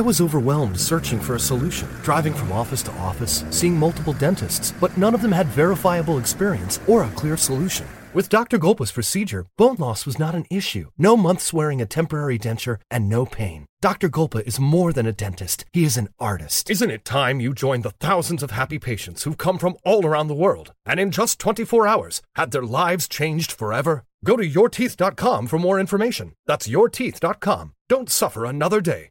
[0.00, 4.72] I was overwhelmed searching for a solution, driving from office to office, seeing multiple dentists,
[4.80, 7.86] but none of them had verifiable experience or a clear solution.
[8.14, 8.58] With Dr.
[8.58, 10.88] Gulpa's procedure, bone loss was not an issue.
[10.96, 13.66] No months wearing a temporary denture and no pain.
[13.82, 14.08] Dr.
[14.08, 15.66] Gulpa is more than a dentist.
[15.74, 16.70] He is an artist.
[16.70, 20.28] Isn't it time you joined the thousands of happy patients who've come from all around
[20.28, 24.04] the world and in just 24 hours had their lives changed forever?
[24.24, 26.32] Go to yourteeth.com for more information.
[26.46, 27.74] That's yourteeth.com.
[27.90, 29.10] Don't suffer another day.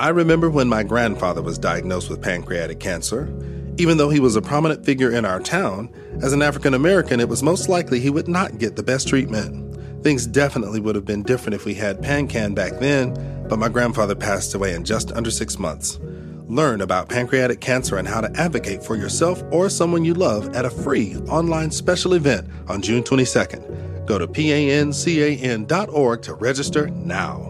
[0.00, 3.28] I remember when my grandfather was diagnosed with pancreatic cancer.
[3.76, 7.28] Even though he was a prominent figure in our town, as an African American, it
[7.28, 10.02] was most likely he would not get the best treatment.
[10.02, 13.12] Things definitely would have been different if we had PanCan back then,
[13.46, 15.98] but my grandfather passed away in just under six months.
[16.46, 20.64] Learn about pancreatic cancer and how to advocate for yourself or someone you love at
[20.64, 24.06] a free online special event on June 22nd.
[24.06, 27.49] Go to pancan.org to register now.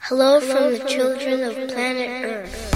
[0.00, 2.73] Hello from the children of planet Earth.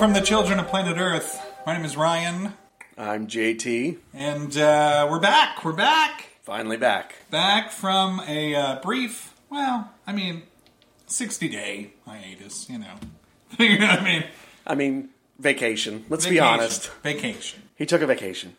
[0.00, 1.46] From the children of planet Earth.
[1.66, 2.54] My name is Ryan,
[2.96, 3.98] I'm JT.
[4.14, 5.62] and uh, we're back.
[5.62, 6.30] We're back.
[6.40, 7.16] Finally back.
[7.28, 10.44] Back from a uh, brief, well, I mean,
[11.06, 12.94] 60 day hiatus, you know.
[13.58, 14.24] you know what I mean?
[14.66, 16.06] I mean, vacation.
[16.08, 16.90] Let's be honest.
[17.02, 17.64] Vacation.
[17.76, 18.56] He took a vacation.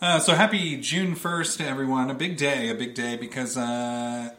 [0.00, 2.10] Uh, so happy June 1st to everyone.
[2.10, 4.30] A big day, a big day because uh,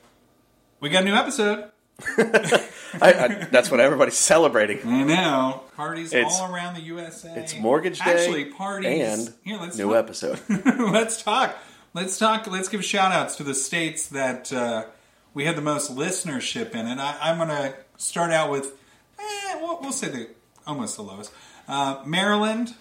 [0.82, 1.71] we got a new episode.
[2.18, 4.86] I, I, that's what everybody's celebrating.
[4.86, 5.64] I know.
[5.76, 7.34] Parties It's- all around the USA.
[7.36, 9.02] It's Mortgage Day Actually, parties.
[9.28, 10.40] and Here, let's new talk- episode.
[10.66, 11.56] let's talk.
[11.94, 12.48] Let's talk.
[12.48, 14.86] Let's give shout outs to the states that uh,
[15.34, 16.86] we had the most listenership in.
[16.88, 18.74] And I, I'm going to start out with,
[19.20, 20.28] eh, we'll, we'll say the
[20.68, 21.32] almost the lowest.
[21.68, 22.74] Uh, Maryland,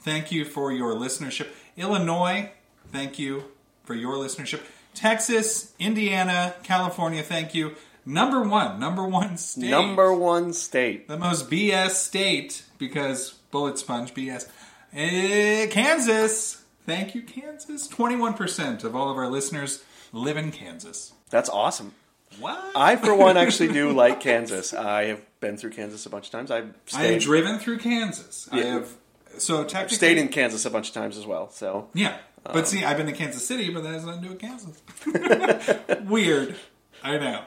[0.00, 1.48] thank you for your listenership.
[1.76, 2.50] Illinois,
[2.92, 3.44] thank you
[3.84, 4.60] for your listenership.
[4.94, 7.74] Texas, Indiana, California, thank you.
[8.06, 9.70] Number one, number one state.
[9.70, 11.08] Number one state.
[11.08, 14.48] The most BS state because bullet sponge BS.
[14.92, 16.62] Eh, Kansas.
[16.86, 17.88] Thank you, Kansas.
[17.88, 21.12] 21% of all of our listeners live in Kansas.
[21.30, 21.94] That's awesome.
[22.38, 22.72] What?
[22.76, 24.74] I, for one, actually do like Kansas.
[24.74, 26.50] I have been through Kansas a bunch of times.
[26.50, 28.48] I've I have driven through Kansas.
[28.52, 28.90] I have
[29.38, 31.50] so technically stayed in Kansas a bunch of times as well.
[31.50, 34.34] So Yeah, but see, I've been to Kansas City, but that has nothing to do
[34.34, 34.82] with Kansas.
[36.08, 36.56] Weird,
[37.02, 37.44] I know.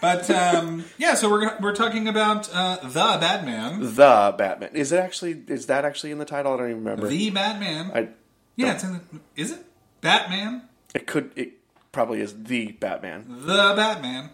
[0.00, 4.98] But um, yeah, so we're we're talking about uh, the Batman, the Batman is it
[4.98, 5.42] actually?
[5.48, 6.54] Is that actually in the title?
[6.54, 7.08] I don't even remember.
[7.08, 7.90] the Batman.
[7.92, 8.08] I,
[8.56, 9.00] yeah, it's in the.
[9.36, 9.64] Is it
[10.00, 10.62] Batman?
[10.94, 11.32] it could.
[11.36, 11.52] It
[11.92, 13.24] probably is the Batman.
[13.28, 14.30] the Batman.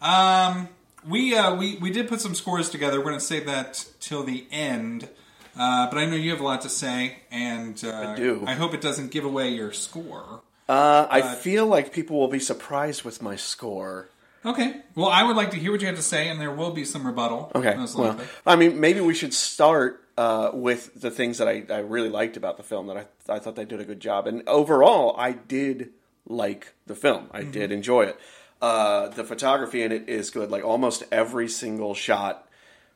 [0.00, 0.68] Um,
[1.08, 2.98] we uh, we we did put some scores together.
[2.98, 5.08] We're going to save that till the end.
[5.56, 8.44] Uh, but I know you have a lot to say, and uh, I do.
[8.46, 10.40] I hope it doesn't give away your score.
[10.68, 14.08] Uh, I feel like people will be surprised with my score.
[14.44, 14.82] Okay.
[14.94, 16.84] Well, I would like to hear what you have to say, and there will be
[16.84, 17.52] some rebuttal.
[17.54, 17.74] Okay.
[17.74, 18.26] most Well, likely.
[18.46, 22.36] I mean, maybe we should start uh, with the things that I, I really liked
[22.36, 24.26] about the film that I, I thought they did a good job.
[24.26, 25.90] And overall, I did
[26.26, 27.28] like the film.
[27.32, 28.20] I did enjoy it.
[28.60, 30.50] Uh, the photography in it is good.
[30.50, 32.48] Like almost every single shot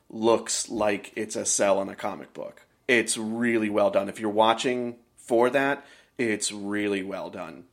[0.09, 2.65] looks like it's a cell in a comic book.
[2.87, 4.07] It's really well done.
[4.07, 5.85] If you're watching for that,
[6.17, 7.65] it's really well done.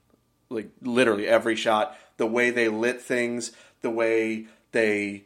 [0.49, 3.53] Like literally every shot, the way they lit things,
[3.83, 5.25] the way they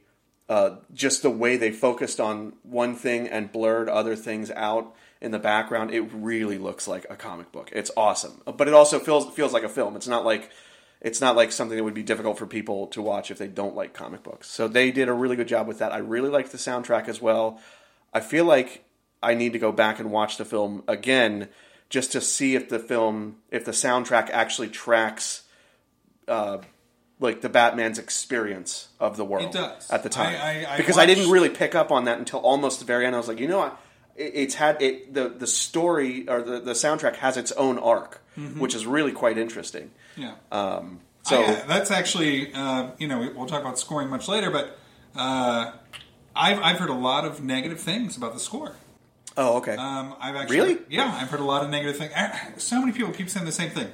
[0.49, 5.31] uh, just the way they focused on one thing and blurred other things out in
[5.31, 7.71] the background, it really looks like a comic book.
[7.75, 9.97] It's awesome, but it also feels feels like a film.
[9.97, 10.51] It's not like
[11.01, 13.77] it's not like something that would be difficult for people to watch if they don't
[13.77, 14.49] like comic books.
[14.49, 15.93] So they did a really good job with that.
[15.93, 17.61] I really liked the soundtrack as well.
[18.13, 18.85] I feel like
[19.23, 21.49] I need to go back and watch the film again
[21.91, 25.43] just to see if the film if the soundtrack actually tracks
[26.27, 26.59] uh,
[27.21, 29.91] like the Batman's experience of the world It does.
[29.91, 32.39] at the time I- I- I because I didn't really pick up on that until
[32.41, 33.15] almost the very end.
[33.15, 33.81] I was like, you know, what?
[34.17, 38.21] It- it's had it the the story or the, the soundtrack has its own arc,
[38.39, 38.61] Mm-hmm.
[38.61, 39.91] which is really quite interesting.
[40.17, 40.35] Yeah.
[40.53, 44.51] Um, so I- that's actually, uh, you know, we- we'll talk about scoring much later,
[44.51, 44.79] but
[45.17, 45.73] uh,
[46.37, 48.77] I've, I've heard a lot of negative things about the score.
[49.37, 50.79] oh okay, Um, I've actually, Really?
[50.89, 52.13] yeah, I've heard a lot of negative things.
[52.63, 53.89] So many people keep saying the same thing.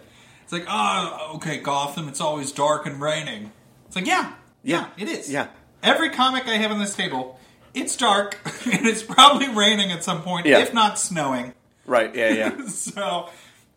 [0.45, 3.51] It's like, oh, okay, Gotham, it's always dark and raining.
[3.87, 5.31] It's like, yeah, yeah, it is.
[5.33, 5.49] Yeah.
[5.83, 7.39] Every comic I have on this table,
[7.75, 8.39] it's dark
[8.71, 10.61] and it's probably raining at some point, Yeah.
[10.61, 11.53] if not snowing.
[11.87, 12.67] right, yeah, yeah.
[12.69, 13.29] So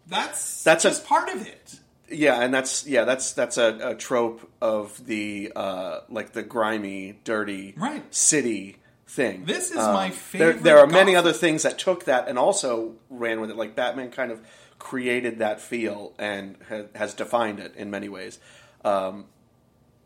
[0.08, 1.80] that's That's a- just part of it.
[2.10, 7.20] Yeah, and that's yeah, that's that's a, a trope of the uh, like the grimy,
[7.26, 8.02] dirty Right.
[8.16, 8.78] city
[9.08, 9.44] thing.
[9.44, 12.94] This is Um, my favorite there are many other things that took that and also
[13.10, 13.58] ran with it.
[13.58, 14.40] Like Batman kind of
[14.80, 18.40] created that feel and ha- has defined it in many ways.
[18.86, 19.26] Um,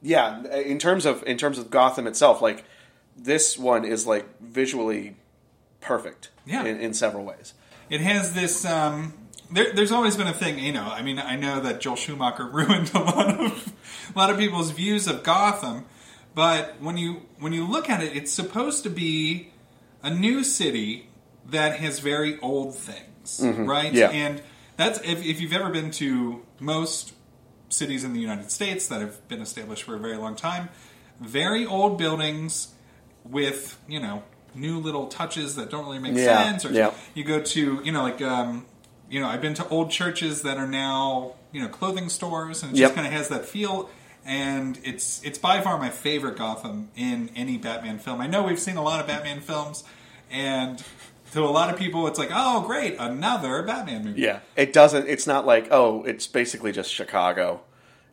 [0.01, 2.63] yeah, in terms of in terms of Gotham itself, like
[3.15, 5.15] this one is like visually
[5.79, 6.29] perfect.
[6.45, 6.65] Yeah.
[6.65, 7.53] in, in several ways.
[7.89, 8.65] It has this.
[8.65, 9.13] Um,
[9.51, 10.85] there, there's always been a thing, you know.
[10.85, 13.73] I mean, I know that Joel Schumacher ruined a lot of
[14.15, 15.85] a lot of people's views of Gotham,
[16.33, 19.51] but when you when you look at it, it's supposed to be
[20.01, 21.09] a new city
[21.49, 23.87] that has very old things, right?
[23.87, 23.95] Mm-hmm.
[23.95, 24.09] Yeah.
[24.09, 24.41] And
[24.81, 27.13] that's if, if you've ever been to most
[27.69, 30.69] cities in the United States that have been established for a very long time,
[31.19, 32.73] very old buildings
[33.23, 34.23] with you know
[34.55, 36.65] new little touches that don't really make Yeah, sense.
[36.65, 36.91] Or yeah.
[37.13, 38.65] you go to you know like um,
[39.09, 42.73] you know I've been to old churches that are now you know clothing stores, and
[42.73, 42.87] it Yep.
[42.89, 43.89] just kind of has that feel.
[44.25, 48.21] And it's it's by far my favorite Gotham in any Batman film.
[48.21, 49.83] I know we've seen a lot of Batman films,
[50.29, 50.83] and
[51.31, 54.21] to a lot of people, it's like, oh, great, another Batman movie.
[54.21, 55.07] Yeah, it doesn't.
[55.07, 57.61] It's not like oh, it's basically just Chicago,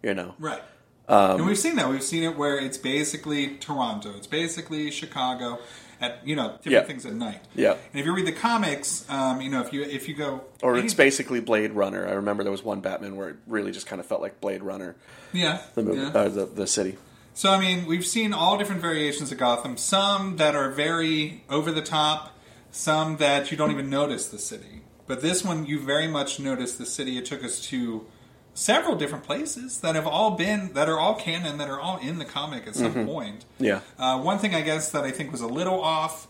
[0.03, 0.35] you know.
[0.38, 0.62] Right.
[1.09, 1.88] Um, and we've seen that.
[1.88, 4.12] We've seen it where it's basically Toronto.
[4.17, 5.59] It's basically Chicago
[6.00, 6.82] at you know different Yeah.
[6.82, 7.41] things at night.
[7.55, 7.73] Yeah.
[7.73, 10.76] And if you read the comics, um, you know if you if you go Or
[10.76, 12.06] it's basically Blade Runner.
[12.06, 14.62] I remember there was one Batman where it really just kind of felt like Blade
[14.62, 14.97] Runner,
[15.32, 16.09] yeah the movie, yeah.
[16.09, 16.99] uh, the the city.
[17.35, 19.76] So I mean, we've seen all different variations of Gotham.
[19.76, 22.35] Some that are very over the top.
[22.78, 24.82] Some that you don't even notice the city.
[25.08, 27.18] But this one, you very much notice the city.
[27.18, 28.06] It took us to
[28.54, 32.18] several different places that have all been that are all canon that are all in
[32.20, 33.44] the comic at some point.
[33.58, 33.80] Yeah.
[33.99, 36.28] Uh, one thing I guess that I think was a little off,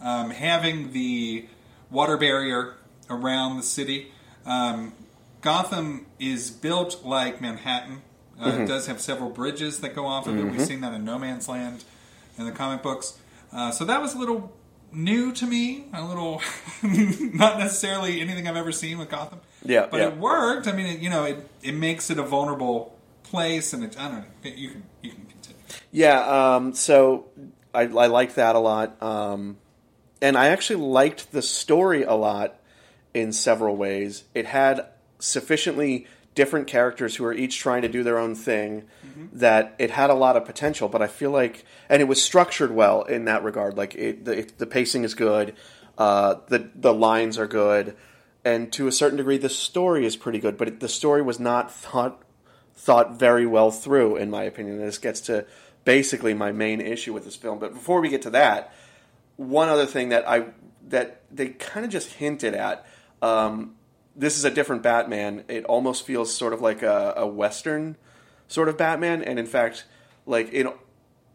[0.00, 1.46] um, having the
[1.90, 2.76] water barrier
[3.10, 4.10] around the city.
[4.46, 4.94] Um,
[5.42, 8.00] Gotham is built like Manhattan.
[8.40, 10.44] Uh, It does have several bridges that go off of it.
[10.44, 11.84] We've seen that in No Man's Land
[12.38, 13.18] in the comic books.
[13.52, 14.50] Uh, so that was a little
[14.92, 15.86] new to me.
[15.92, 16.42] A little,
[16.82, 19.40] not necessarily anything I've ever seen with Gotham.
[19.64, 20.08] Yeah, but yeah.
[20.08, 20.66] it worked.
[20.66, 24.08] I mean, it, you know, it it makes it a vulnerable place, and it, I
[24.08, 24.50] don't know.
[24.50, 25.60] You can you can continue.
[25.92, 26.54] Yeah.
[26.56, 27.26] Um, so
[27.74, 29.58] I, I liked that a lot, um,
[30.20, 32.56] and I actually liked the story a lot
[33.14, 34.24] in several ways.
[34.34, 34.86] It had
[35.18, 38.84] sufficiently different characters who are each trying to do their own thing
[39.32, 40.88] that it had a lot of potential.
[40.88, 43.76] But I feel like, and it was structured well in that regard.
[43.76, 45.54] Like it, the, it, the pacing is good,
[45.98, 47.96] uh, the the lines are good,
[48.44, 50.56] and to a certain degree, the story is pretty good.
[50.56, 52.22] But it, the story was not thought
[52.74, 54.78] thought very well through, in my opinion.
[54.78, 55.46] And this gets to
[55.84, 57.58] basically my main issue with this film.
[57.58, 58.72] But before we get to that,
[59.36, 60.46] one other thing that I
[60.88, 62.86] that they kind of just hinted at.
[63.22, 63.74] Um,
[64.16, 65.44] this is a different Batman.
[65.48, 67.96] It almost feels sort of like a, a Western
[68.50, 69.84] sort of Batman, and in fact,
[70.26, 70.68] like in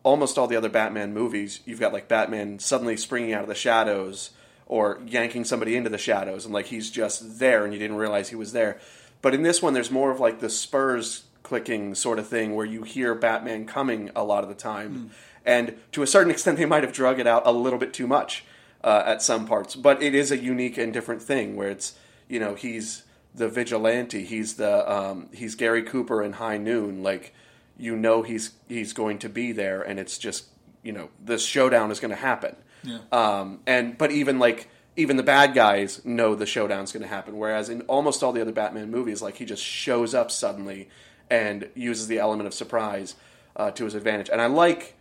[0.04, 3.56] almost all the other Batman movies, you've got like Batman suddenly springing out of the
[3.56, 4.32] shadows
[4.68, 8.30] or yanking somebody into the shadows, and like he's just there, and you didn't realize
[8.30, 8.80] he was there.
[9.22, 12.66] But in this one, there's more of like the spurs clicking sort of thing where
[12.66, 15.12] you hear Batman coming a lot of the time,
[15.46, 18.08] and to a certain extent, they might have drug it out a little bit too
[18.08, 18.44] much
[18.84, 19.76] uh, at some parts.
[19.76, 23.05] But it is a unique and different thing where it's you know he's
[23.36, 27.34] the vigilante, he's the um, he's Gary Cooper in High Noon, like
[27.78, 30.46] you know he's he's going to be there, and it's just
[30.84, 32.56] you know this showdown is going to happen.
[32.84, 33.00] Yeah.
[33.12, 37.38] Um, and but even like even the bad guys know the showdown's going to happen.
[37.38, 40.90] Whereas in almost all the other Batman movies, like he just shows up suddenly
[41.30, 43.16] and uses the element of surprise
[43.56, 44.30] uh, to his advantage.
[44.30, 44.96] And I like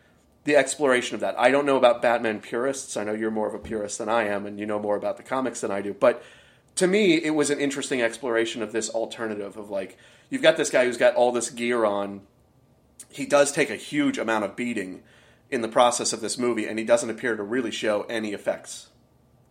[0.45, 1.39] the exploration of that.
[1.39, 2.97] I don't know about Batman purists.
[2.97, 5.17] I know you're more of a purist than I am, and you know more about
[5.17, 5.95] the comics than I do.
[5.95, 6.23] But
[6.77, 9.97] to me, it was an interesting exploration of this alternative of like
[10.31, 12.23] you've got this guy who's got all this gear on.
[13.11, 15.03] He does take a huge amount of beating
[15.51, 18.89] in the process of this movie, and he doesn't appear to really show any effects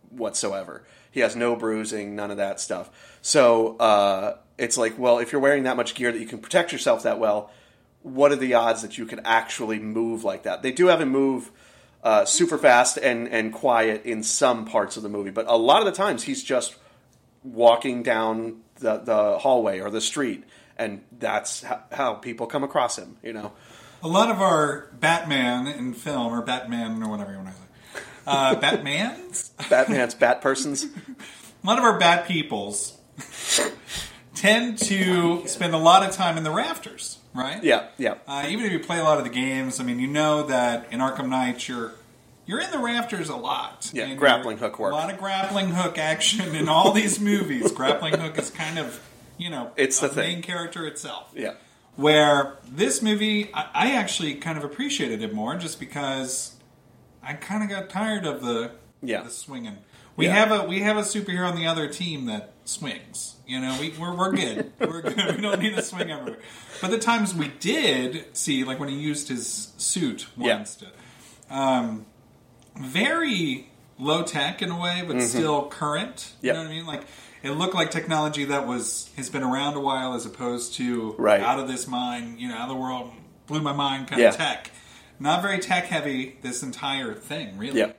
[0.09, 0.83] whatsoever.
[1.11, 3.17] He has no bruising, none of that stuff.
[3.21, 6.71] So uh, it's like, well, if you're wearing that much gear that you can protect
[6.71, 7.51] yourself that well,
[8.01, 10.61] what are the odds that you can actually move like that?
[10.61, 11.51] They do have him move
[12.03, 15.79] uh, super fast and, and quiet in some parts of the movie, but a lot
[15.79, 16.75] of the times he's just
[17.43, 20.43] walking down the, the hallway or the street,
[20.77, 23.51] and that's how, how people come across him, you know?
[24.01, 28.03] A lot of our Batman in film, or Batman, or whatever you want to say,
[28.27, 29.69] uh, Batmans?
[29.69, 30.85] Batman's Bat persons.
[30.85, 32.97] A lot of our Bat peoples
[34.35, 37.63] tend to spend a lot of time in the rafters, right?
[37.63, 38.15] Yeah, yeah.
[38.27, 40.91] Uh, even if you play a lot of the games, I mean, you know that
[40.91, 41.93] in Arkham Knight, you're
[42.45, 43.89] you're in the rafters a lot.
[43.93, 44.91] Yeah, grappling hook work.
[44.91, 47.71] A lot of grappling hook action in all these movies.
[47.73, 49.01] grappling hook is kind of,
[49.37, 51.31] you know, It's the main character itself.
[51.35, 51.53] Yeah.
[51.95, 56.55] Where this movie, I, I actually kind of appreciated it more, just because
[57.21, 58.71] I kind of got tired of the
[59.01, 59.21] Yeah.
[59.23, 59.77] the swinging.
[60.15, 60.33] We Yeah.
[60.33, 63.35] have a we have a superhero on the other team that swings.
[63.47, 64.71] You know, we, we're we're good.
[64.79, 65.35] we're good.
[65.35, 66.39] We don't need to swing everywhere.
[66.81, 70.57] But the times we did see, like when he used his suit Yeah.
[70.57, 70.87] once to,
[71.49, 72.05] um,
[72.75, 73.67] very
[73.99, 76.15] low tech in a way, but still current.
[76.15, 76.45] Mm-hmm.
[76.45, 76.55] Yep.
[76.55, 76.85] You know what I mean?
[76.85, 77.03] Like
[77.43, 81.41] it looked like technology that was has been around a while, as opposed to Right.
[81.41, 83.11] out of this mind, you know, out of the world,
[83.47, 84.29] blew my mind kind Yeah.
[84.29, 84.71] of tech.
[85.19, 86.37] Not very tech heavy.
[86.41, 87.79] This entire thing, really.
[87.79, 87.91] Yeah.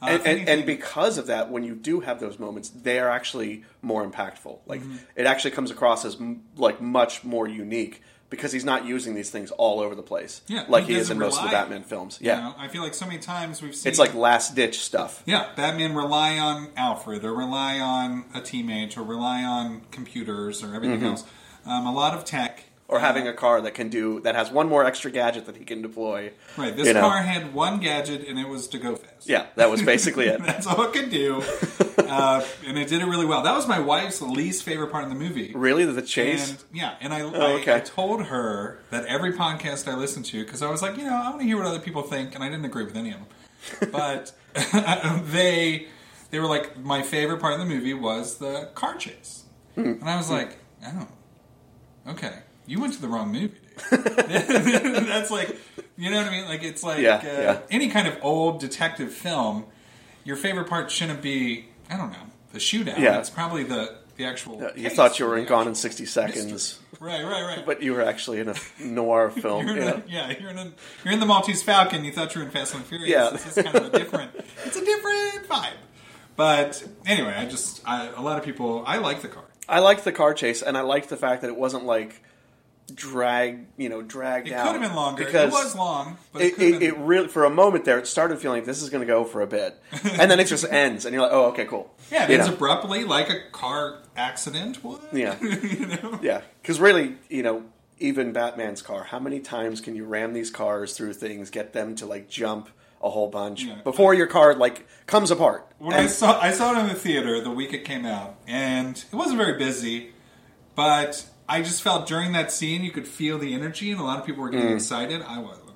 [0.00, 3.08] Uh, and, and, and because of that, when you do have those moments, they are
[3.10, 4.58] actually more impactful.
[4.66, 4.96] Like Mm-hmm.
[5.16, 9.30] it actually comes across as m- like much more unique because he's not using these
[9.30, 11.82] things all over the place, Yeah, like he he is in most of the Batman
[11.82, 12.18] films.
[12.20, 14.80] You Yeah, know, I feel like so many times we've seen it's like last ditch
[14.80, 15.22] stuff.
[15.26, 20.74] yeah, Batman rely on Alfred or rely on a teammate or rely on computers or
[20.74, 21.24] everything else.
[21.66, 22.64] Um, a lot of tech.
[22.90, 25.64] Or having a car that can do that has one more extra gadget that he
[25.66, 26.32] can deploy.
[26.56, 27.02] Right, this you know.
[27.02, 29.28] car had one gadget and it was to go fast.
[29.28, 30.42] Yeah, that was basically it.
[30.42, 31.42] That's all it could do.
[31.98, 33.42] uh, and it did it really well.
[33.42, 35.52] That was my wife's least favorite part of the movie.
[35.54, 36.48] Really, the chase?
[36.50, 37.72] And yeah, and I, Oh, okay.
[37.72, 41.04] I, I told her that every podcast I listened to, because I was like, you
[41.04, 43.10] know, I want to hear what other people think, and I didn't agree with any
[43.12, 43.90] of them.
[43.92, 44.32] But
[45.30, 45.88] they
[46.30, 49.80] they were like, my favorite part of the movie was the car chase, Hmm.
[50.00, 51.06] and I was like, oh,
[52.08, 52.32] okay,
[52.68, 53.54] you went to the wrong movie.
[53.90, 54.00] Dude.
[55.06, 55.56] That's like,
[55.96, 56.44] you know what I mean?
[56.44, 57.60] Like it's like Yeah, uh, yeah.
[57.70, 59.64] any kind of old detective film.
[60.24, 62.98] Your favorite part shouldn't be, I don't know, the shootout.
[62.98, 63.18] Yeah.
[63.18, 64.60] It's probably the the actual.
[64.76, 66.84] You case thought you were in the Gone in actual sixty seconds, mystery.
[67.00, 67.64] Right, right, right.
[67.66, 69.66] but you were actually in a noir film.
[69.66, 70.02] you're in you know?
[70.06, 70.72] a, yeah, you're in a,
[71.04, 72.04] you're in the Maltese Falcon.
[72.04, 73.08] You thought you were in Fast and Furious.
[73.08, 73.30] Yeah.
[73.30, 74.32] This is kind of a different.
[74.64, 75.76] it's a different vibe.
[76.36, 79.44] But anyway, I just I, a lot of people I like the car.
[79.68, 82.22] I liked the car chase, and I liked the fact that it wasn't like
[82.94, 84.66] drag, you know, dragged It out.
[84.66, 85.24] It could have been longer.
[85.24, 88.38] because it was long, but it, It, it, really, for a moment there, it started
[88.38, 91.04] feeling like this is going to go for a bit, and then it just ends,
[91.04, 91.94] and you're like, oh, okay, cool.
[92.10, 92.54] yeah, it You ends know?
[92.54, 95.00] abruptly like a car accident would.
[95.12, 95.36] Yeah.
[95.42, 96.18] you know.
[96.22, 97.64] Yeah, because really, you know,
[97.98, 101.94] even Batman's car, how many times can you ram these cars through things, get them
[101.96, 102.68] to like jump
[103.02, 103.76] a whole bunch Yeah.
[103.84, 105.66] before your car like comes apart?
[105.78, 108.96] When I saw I saw it in the theater the week it came out, and
[108.96, 110.12] it wasn't very busy,
[110.74, 114.18] but I just felt during that scene you could feel the energy, and a lot
[114.18, 114.52] of people were Mm.
[114.60, 115.22] getting excited.
[115.26, 115.70] I wasn't,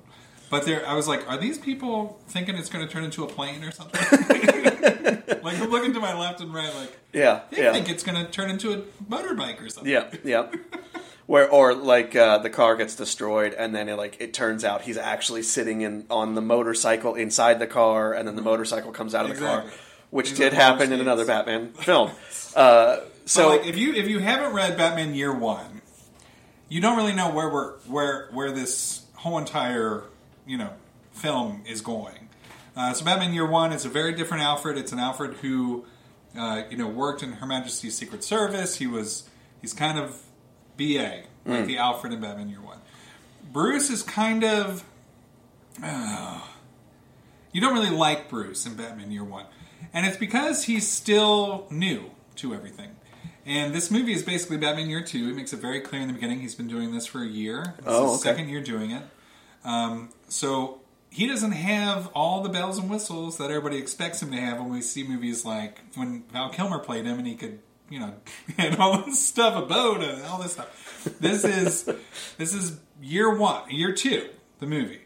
[0.49, 3.27] but there I was like, are these people thinking it's going to turn into a
[3.27, 3.99] plane or something?
[5.43, 7.73] like I'm looking to my left and right, like yeah, they yeah.
[7.73, 8.77] think it's going to turn into a
[9.09, 9.91] motorbike or something.
[9.91, 10.51] Yeah, yeah.
[11.25, 14.81] Where or like uh, the car gets destroyed, and then it, like it turns out
[14.81, 19.15] he's actually sitting in on the motorcycle inside the car, and then the motorcycle comes
[19.15, 19.71] out of the Exactly.
[19.71, 22.11] car, which did happen in another Batman film.
[22.55, 25.81] Uh, So like if you if you haven't read Batman Year One,
[26.69, 30.03] you don't really know where we're where where this whole entire
[30.45, 30.71] you know
[31.11, 32.29] film is going.
[32.75, 34.77] Uh, so Batman Year One is a very different Alfred.
[34.77, 35.85] It's an Alfred who,
[36.37, 38.77] uh, you know, worked in Her Majesty's Secret Service.
[38.77, 39.29] He was
[39.61, 40.19] he's kind of
[40.77, 42.79] BA like the Alfred in Batman Year One.
[43.51, 44.83] Bruce is kind of
[45.81, 46.41] uh,
[47.51, 49.45] you don't really like Bruce in Batman Year One,
[49.93, 52.95] and it's because he's still new to everything.
[53.45, 55.27] And this movie is basically Batman Year Two.
[55.27, 57.73] He makes it very clear in the beginning he's been doing this for a year.
[57.77, 58.29] This Oh, is his okay.
[58.37, 59.03] second year doing it.
[59.65, 64.37] Um, so he doesn't have all the bells and whistles that everybody expects him to
[64.37, 67.59] have when we see movies like when Val Kilmer played him and he could,
[67.89, 68.13] you know,
[68.57, 71.09] and all this stuff, a boat, and all this stuff.
[71.19, 71.89] This is
[72.37, 75.01] this is year one, year two, the movie,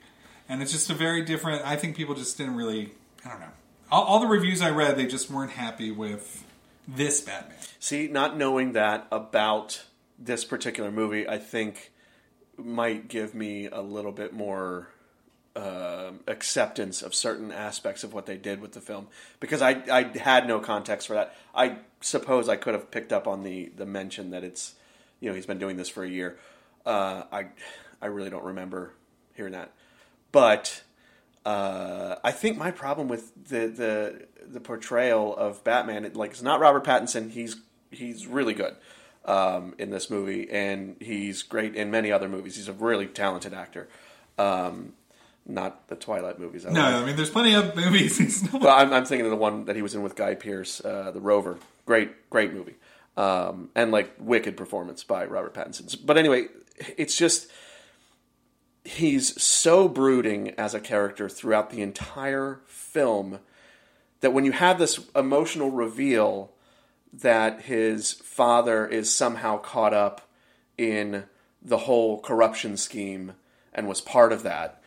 [0.47, 1.65] and it's just a very different.
[1.65, 2.91] I think people just didn't really,
[3.25, 3.47] I don't know.
[3.91, 6.43] All, all the reviews I read, they just weren't happy with
[6.87, 7.57] this Batman.
[7.79, 9.83] See, not knowing that about
[10.17, 11.91] this particular movie, I think
[12.57, 14.89] might give me a little bit more
[15.55, 19.07] um acceptance of certain aspects of what they did with the film
[19.39, 21.35] because I, I had no context for that.
[21.53, 24.75] I suppose I could have picked up on the, the mention that it's
[25.19, 26.37] you know he's been doing this for a year.
[26.85, 27.47] Uh, I
[28.01, 28.93] I really don't remember
[29.33, 29.71] hearing that,
[30.31, 30.83] but
[31.47, 36.41] uh, I think my problem with the the the portrayal of Batman, it, like it's
[36.41, 37.31] not Robert Pattinson.
[37.31, 37.55] He's
[37.89, 38.75] he's really good
[39.23, 42.57] um, in this movie, and he's great in many other movies.
[42.57, 43.87] He's a really talented actor.
[44.37, 44.91] Um,
[45.45, 46.65] not the Twilight movies.
[46.65, 46.93] I No, like.
[46.95, 48.45] I mean, there's plenty of movies.
[48.53, 51.11] Well, I'm, I'm thinking of the one that he was in with Guy Pearce, uh,
[51.11, 51.59] The Rover.
[51.85, 52.75] Great, great movie.
[53.15, 55.97] Um, and like wicked performance by Robert Pattinson.
[56.05, 56.47] But anyway,
[56.97, 57.49] it's just
[58.87, 63.39] he's so brooding as a character throughout the entire film
[64.21, 66.51] that when you have this emotional reveal
[67.11, 70.29] that his father is somehow caught up
[70.77, 71.25] in
[71.61, 73.33] the whole corruption scheme
[73.73, 74.81] and was part of that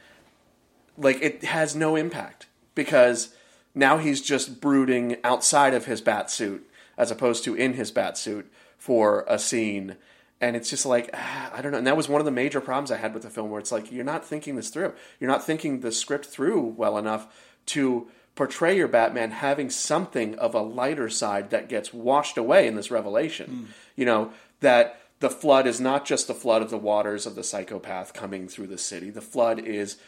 [0.97, 3.35] like it has no impact because
[3.75, 6.67] now he's just brooding outside of his bat suit
[6.97, 9.97] as opposed to in his bat suit for a scene
[10.41, 11.79] and it's just like ah, i don't know.
[11.79, 13.73] And that was one of the major problems i had with the film where it's
[13.73, 14.93] like you're not thinking this through.
[15.19, 17.27] You're not thinking the script through well enough
[17.67, 22.75] to portray your batman having something of a lighter side that gets washed away in
[22.75, 23.69] this revelation.
[23.97, 27.45] You know that the flood is not just the flood of the waters of the
[27.45, 29.11] psychopath coming through the city.
[29.11, 29.99] The flood is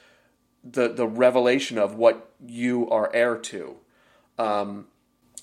[0.64, 3.76] the the revelation of what you are heir to.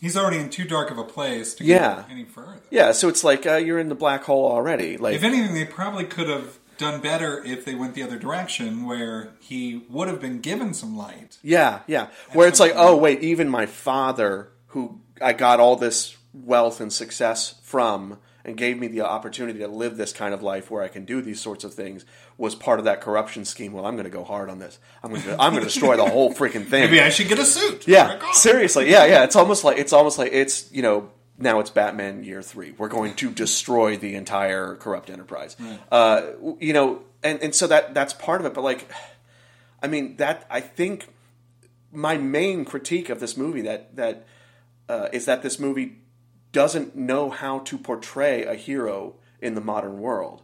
[0.01, 2.03] He's already in too dark of a place to Yeah.
[2.07, 2.59] go any further.
[2.69, 4.97] Yeah, so it's like uh, you're in the black hole already.
[4.97, 8.85] Like If anything, they probably could have done better if they went the other direction,
[8.85, 11.37] where he would have been given some light.
[11.43, 12.07] yeah, yeah.
[12.33, 16.93] Where it's like, oh wait, even my father, who I got all this wealth and
[16.93, 20.87] success from, and gave me the opportunity to live this kind of life where I
[20.87, 22.05] can do these sorts of things,
[22.37, 23.73] was part of that corruption scheme.
[23.73, 24.79] Well, I'm going to go hard on this.
[25.03, 26.83] I'm going to I'm going to destroy the whole freaking thing.
[26.83, 27.87] Maybe I should get a suit.
[27.87, 28.89] Yeah, seriously.
[28.89, 29.23] Yeah, yeah.
[29.23, 32.71] It's almost like it's almost like it's you know now it's Batman year three.
[32.77, 35.55] We're going to destroy the entire corrupt enterprise.
[35.91, 38.53] Uh, you know, and and so that that's part of it.
[38.53, 38.89] But like,
[39.81, 41.07] I mean that I think
[41.91, 44.27] my main critique of this movie that that
[44.87, 45.97] uh, is that this movie
[46.51, 50.41] doesn't know how to portray a hero in the modern world.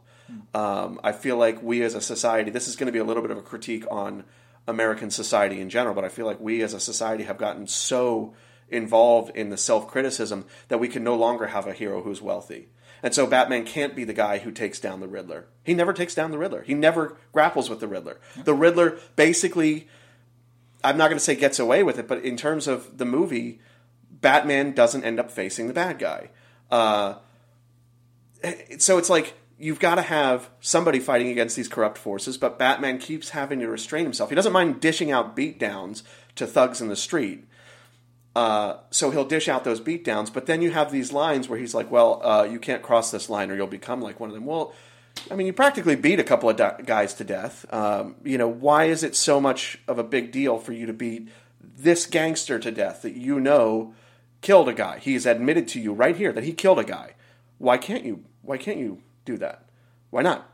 [0.54, 3.22] Um, I feel like we as a society, this is going to be a little
[3.22, 4.24] bit of a critique on
[4.68, 8.34] American society in general, but I feel like we as a society have gotten so
[8.70, 12.70] involved in the self criticism that we can no longer have a hero who's wealthy.
[13.04, 15.46] And so Batman can't be the guy who takes down the Riddler.
[15.64, 16.64] He never takes down the Riddler.
[16.64, 18.20] He never grapples with the Riddler.
[18.44, 19.88] The Riddler basically
[20.84, 23.60] I'm not going to say gets away with it, but in terms of the movie,
[24.26, 26.32] Batman doesn't end up facing the bad guy.
[26.72, 27.14] Uh,
[28.80, 32.98] so it's like you've got to have somebody fighting against these corrupt forces, but Batman
[32.98, 34.32] keeps having to restrain himself.
[34.32, 36.02] He doesn't mind dishing out beatdowns
[36.38, 37.46] to thugs in the street.
[38.36, 41.76] Uh, so he'll dish out those beatdowns, but then you have these lines where he's
[41.76, 44.48] like, "Well, uh, you can't cross this line, or you'll become like one of them."
[44.48, 44.74] Well,
[45.30, 47.72] I mean, you practically beat a couple of guys to death.
[47.72, 50.94] Um, you know, why is it so much of a big deal for you to
[50.94, 51.30] beat
[51.62, 53.94] this gangster to death that you know
[54.46, 55.00] killed a guy?
[55.00, 57.16] He's admitted to you right here that he killed a guy.
[57.58, 58.26] Why can't you?
[58.44, 59.68] Why can't you do that?
[60.12, 60.48] Why not?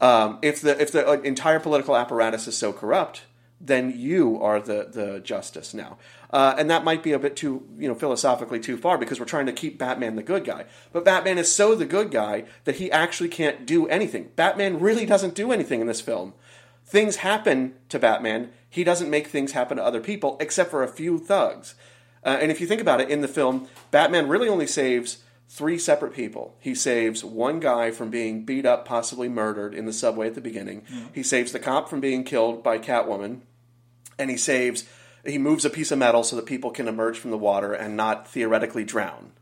[0.00, 3.22] Um, if the if the uh, entire political apparatus is so corrupt,
[3.60, 5.96] then you are the the justice now,
[6.30, 9.26] uh, and that might be a bit too you know philosophically too far because we're
[9.26, 10.64] trying to keep Batman the good guy.
[10.92, 14.30] But Batman is so the good guy that he actually can't do anything.
[14.34, 16.34] Batman really doesn't do anything in this film.
[16.84, 18.50] Things happen to Batman.
[18.68, 21.76] He doesn't make things happen to other people except for a few thugs.
[22.24, 25.78] Uh, and if you think about it, in the film, Batman really only saves three
[25.78, 26.54] separate people.
[26.60, 30.40] He saves one guy from being beat up, possibly murdered in the subway at the
[30.40, 30.84] beginning.
[31.14, 33.40] He saves the cop from being killed by Catwoman.
[34.18, 34.84] and he saves.
[35.24, 37.96] He moves a piece of metal so that people can emerge from the water and
[37.96, 39.32] not theoretically drown.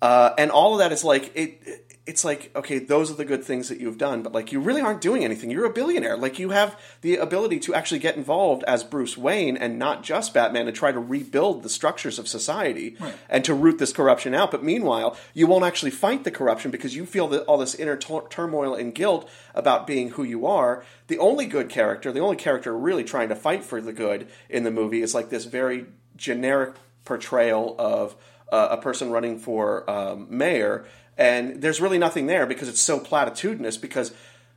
[0.00, 1.84] Uh, and all of that is like it.
[2.08, 4.80] It's like okay, those are the good things that you've done, but like you really
[4.80, 5.50] aren't doing anything.
[5.50, 6.16] You're a billionaire.
[6.16, 10.32] Like you have the ability to actually get involved as Bruce Wayne and not just
[10.32, 13.14] Batman and try to rebuild the structures of society Right.
[13.28, 14.50] and to root this corruption out.
[14.50, 17.96] But meanwhile, you won't actually fight the corruption because you feel that all this inner
[17.96, 20.82] tur- turmoil and guilt about being who you are.
[21.08, 24.64] The only good character, the only character really trying to fight for the good in
[24.64, 25.84] the movie is like this very
[26.16, 28.16] generic portrayal of
[28.50, 30.86] uh, a person running for um, mayor,
[31.18, 34.14] and there's really nothing there because it's so platitudinous because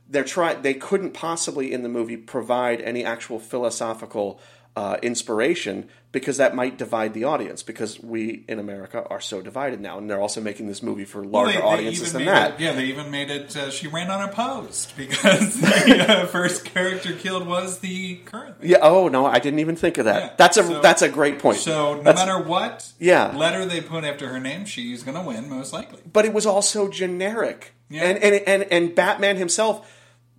[0.08, 4.40] they're trying they couldn't possibly in the movie provide any actual philosophical
[4.74, 9.80] uh, inspiration because that might divide the audience because we in America are so divided
[9.80, 12.54] now and they're also making this movie for Well, larger they- they audiences than that
[12.54, 13.54] It, yeah, they even made it.
[13.56, 18.56] Uh, she ran unopposed because the uh, first character killed was the current.
[18.62, 21.08] yeah oh no I didn't even think of that Yeah, that's a so- that's a
[21.08, 23.36] great point So no That's- matter what Yeah.
[23.36, 26.00] letter they put after her name, she's going to win most likely.
[26.10, 27.74] but it was also generic.
[27.90, 28.04] Yeah.
[28.04, 29.86] And, and and and Batman himself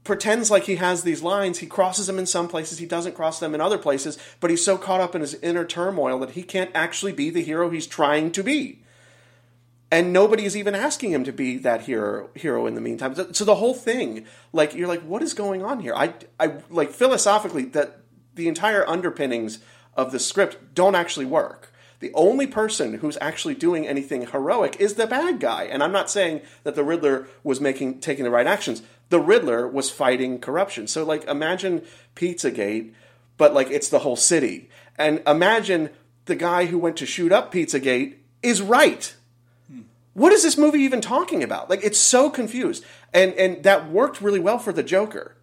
[0.03, 1.59] pretends like he has these lines.
[1.59, 2.79] He crosses them in some places.
[2.79, 4.17] He doesn't cross them in other places.
[4.39, 7.43] But he's so caught up in his inner turmoil that he can't actually be the
[7.43, 8.79] hero he's trying to be.
[9.91, 13.15] And nobody is even asking him to be that hero hero in the meantime.
[13.15, 15.93] So- the whole thing, like you're like, what is going on here?
[15.95, 17.99] I I like philosophically that
[18.33, 19.59] the entire underpinnings
[19.95, 21.71] of the script don't actually work.
[21.99, 25.63] The only person who's actually doing anything heroic is the bad guy.
[25.65, 28.81] And I'm not saying that the Riddler was making taking the right actions.
[29.13, 30.88] The Riddler was fighting corruption.
[30.88, 31.84] So like imagine
[32.15, 32.93] Pizzagate,
[33.38, 34.71] but like it's the whole city.
[34.97, 35.91] And imagine
[36.26, 39.15] the guy who went to shoot up Pizzagate is right.
[40.15, 41.69] What is this movie even talking about?
[41.69, 42.84] Like it's so confused.
[43.13, 45.36] And and that worked really well for the Joker.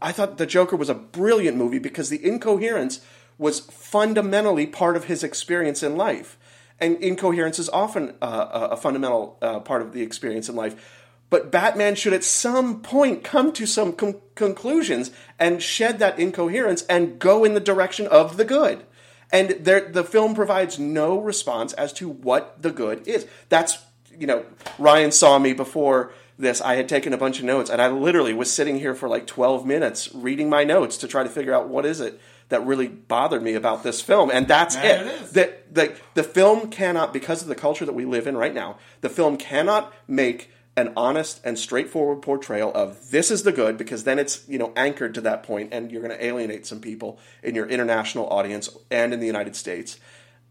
[0.00, 3.02] I thought the Joker was a brilliant movie because the incoherence
[3.36, 6.38] was fundamentally part of his experience in life.
[6.80, 10.97] And incoherence is often uh, a fundamental uh, part of the experience in life.
[11.30, 16.82] But Batman should at some point come to some con- conclusions and shed that incoherence
[16.82, 18.84] and go in the direction of the good.
[19.30, 23.26] And there, the film provides no response as to what the good is.
[23.50, 23.78] That's,
[24.16, 24.46] you know,
[24.78, 26.62] Ryan saw me before this.
[26.62, 29.26] I had taken a bunch of notes, and I literally was sitting here for like
[29.26, 32.88] 12 minutes reading my notes to try to figure out what is it that really
[32.88, 34.30] bothered me about this film.
[34.30, 35.06] And that's There it.
[35.06, 35.32] it.
[35.34, 38.78] The, the, the film cannot, because of the culture that we live in right now,
[39.02, 44.04] the film cannot make an honest and straightforward portrayal of this is the good because
[44.04, 47.18] then it's you know anchored to that point and you're going to alienate some people
[47.42, 49.98] in your international audience and in the United States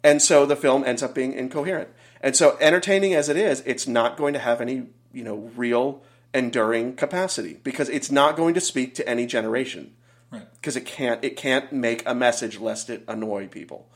[0.03, 1.89] and so the film ends up being incoherent
[2.21, 6.01] and so entertaining as it is it's not going to have any you know real
[6.33, 9.93] enduring capacity because it's not going to speak to any generation
[10.29, 10.43] Right.
[10.55, 13.87] because it can't it can't make a message lest it annoy people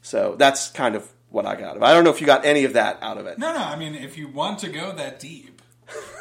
[0.00, 1.82] so that's kind of what I got of.
[1.82, 3.58] I don't know if you got any of that out of it No, no.
[3.58, 5.53] I mean, if you want to go that deep,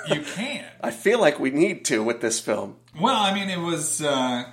[0.10, 0.68] you can't.
[0.82, 4.44] I feel like we need to with this film Well, I mean, it was, uh,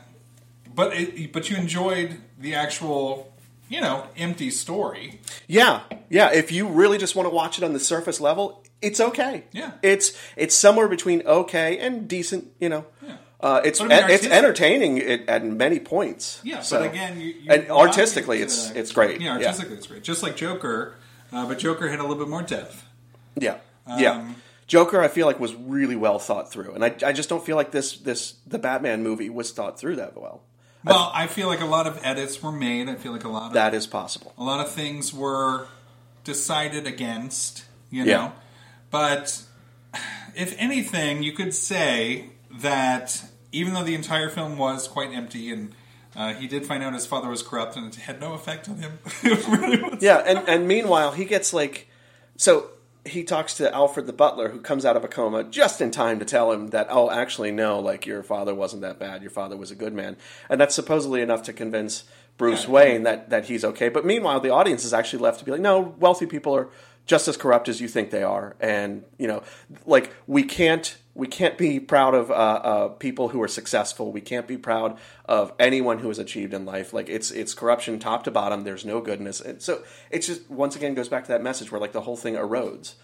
[0.75, 3.33] but it, but you enjoyed the actual,
[3.69, 5.21] you know, empty story.
[5.47, 6.33] Yeah, yeah.
[6.33, 9.45] If you really just want to watch it on the surface level, it's okay.
[9.53, 9.73] Yeah.
[9.83, 12.47] it's it's somewhere between okay and decent.
[12.61, 13.17] You know, Yeah.
[13.41, 16.41] uh, it's I mean, it's entertaining at, at many points.
[16.45, 19.21] Yeah, So- but again, you, you and artistically, it, it's uh, it's great.
[19.21, 20.03] Yeah, Yeah, artistically, it's great.
[20.03, 20.95] Just like Joker,
[21.33, 22.85] uh, but Joker had a little bit more depth.
[23.37, 23.57] yeah,
[23.99, 24.33] yeah.
[24.71, 27.57] Joker, I feel like was really well thought through, and I, I just don't feel
[27.57, 30.43] like this this the Batman movie was thought through that well.
[30.85, 32.89] Well, I feel like a lot of edits were made.
[32.89, 34.33] I feel like a lot of That is possible.
[34.39, 35.67] a lot of things were
[36.23, 38.17] decided against, you Yeah.
[38.17, 38.33] know.
[38.93, 39.43] But
[40.37, 42.31] if anything, you could say
[42.61, 45.75] that even though the entire film was quite empty and
[46.15, 48.77] uh, he did find out his father was corrupt and it had no effect on
[48.77, 49.01] him.
[49.25, 49.99] really.
[50.01, 51.89] Yeah, and, and meanwhile, he gets like.
[52.37, 52.71] So
[53.05, 56.19] he talks to Alfred the butler, who comes out of a coma just in time
[56.19, 59.23] to tell him that, oh, actually, no, like your father wasn't that bad.
[59.23, 60.17] Your father was a good man.
[60.49, 62.05] And that's supposedly enough to convince
[62.37, 62.71] Bruce Yeah.
[62.71, 63.89] Wayne that, that he's okay.
[63.89, 66.69] But meanwhile, the audience is actually left to be like, no, wealthy people are
[67.07, 68.57] just as corrupt as you think they are.
[68.61, 69.43] And, you know,
[69.87, 70.97] like, we can't.
[71.13, 74.13] We can't be proud of uh, uh, people who are successful.
[74.13, 76.93] We can't be proud of anyone who has achieved in life.
[76.95, 78.63] Like it's it's corruption top to bottom.
[78.63, 79.41] There's no goodness.
[79.41, 82.17] And so it's just once again goes back to that message where like the whole
[82.17, 82.95] thing erodes.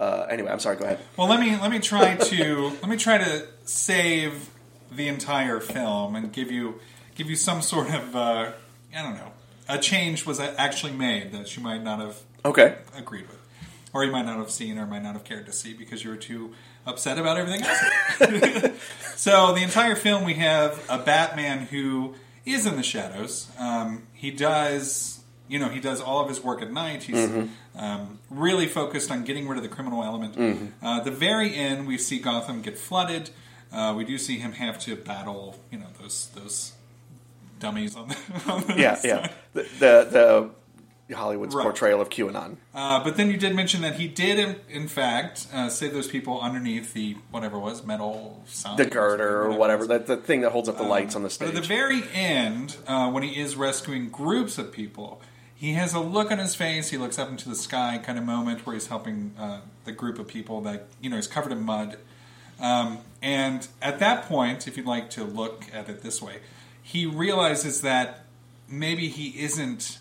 [0.00, 0.76] Uh, anyway, I'm sorry.
[0.76, 1.00] Go ahead.
[1.18, 4.48] Well, let me let me try to let me try to save
[4.90, 6.80] the entire film and give you
[7.14, 8.52] give you some sort of uh,
[8.96, 9.32] I don't know
[9.68, 12.76] a change was actually made that you might not have Okay.
[12.96, 13.38] agreed with,
[13.92, 16.10] or you might not have seen, or might not have cared to see because you
[16.10, 16.52] were too
[16.86, 18.80] upset about everything else.
[19.16, 22.14] so the entire film, we have a Batman who
[22.46, 23.48] is in the shadows.
[23.58, 27.02] Um, he does, you know, he does all of his work at night.
[27.04, 27.78] He's Mm-hmm.
[27.78, 30.36] um, really focused on getting rid of the criminal element.
[30.36, 30.84] Mm-hmm.
[30.84, 33.30] Uh, the very end, we see Gotham get flooded.
[33.72, 36.72] Uh, we do see him have to battle, you know, those those
[37.60, 38.16] dummies on the,
[38.52, 39.08] on the Yeah, side.
[39.08, 39.30] yeah.
[39.52, 40.50] The the, the
[41.12, 41.62] Hollywood's Right.
[41.62, 42.56] portrayal of QAnon.
[42.74, 46.08] Uh, but then you did mention that he did, in, in fact, uh, save those
[46.08, 50.40] people underneath the whatever it was metal sign, The girder or whatever, that the thing
[50.42, 51.48] that holds up the lights on the But stage.
[51.48, 55.20] at the very end, uh, when he is rescuing groups of people,
[55.54, 56.88] he has a look on his face.
[56.90, 60.18] He looks up into the sky, kind of moment where he's helping uh, the group
[60.18, 61.98] of people that you know he's covered in mud.
[62.60, 66.36] Um, and at that point, if you'd like to look at it this way,
[66.82, 68.24] he realizes that
[68.68, 69.98] maybe he isn't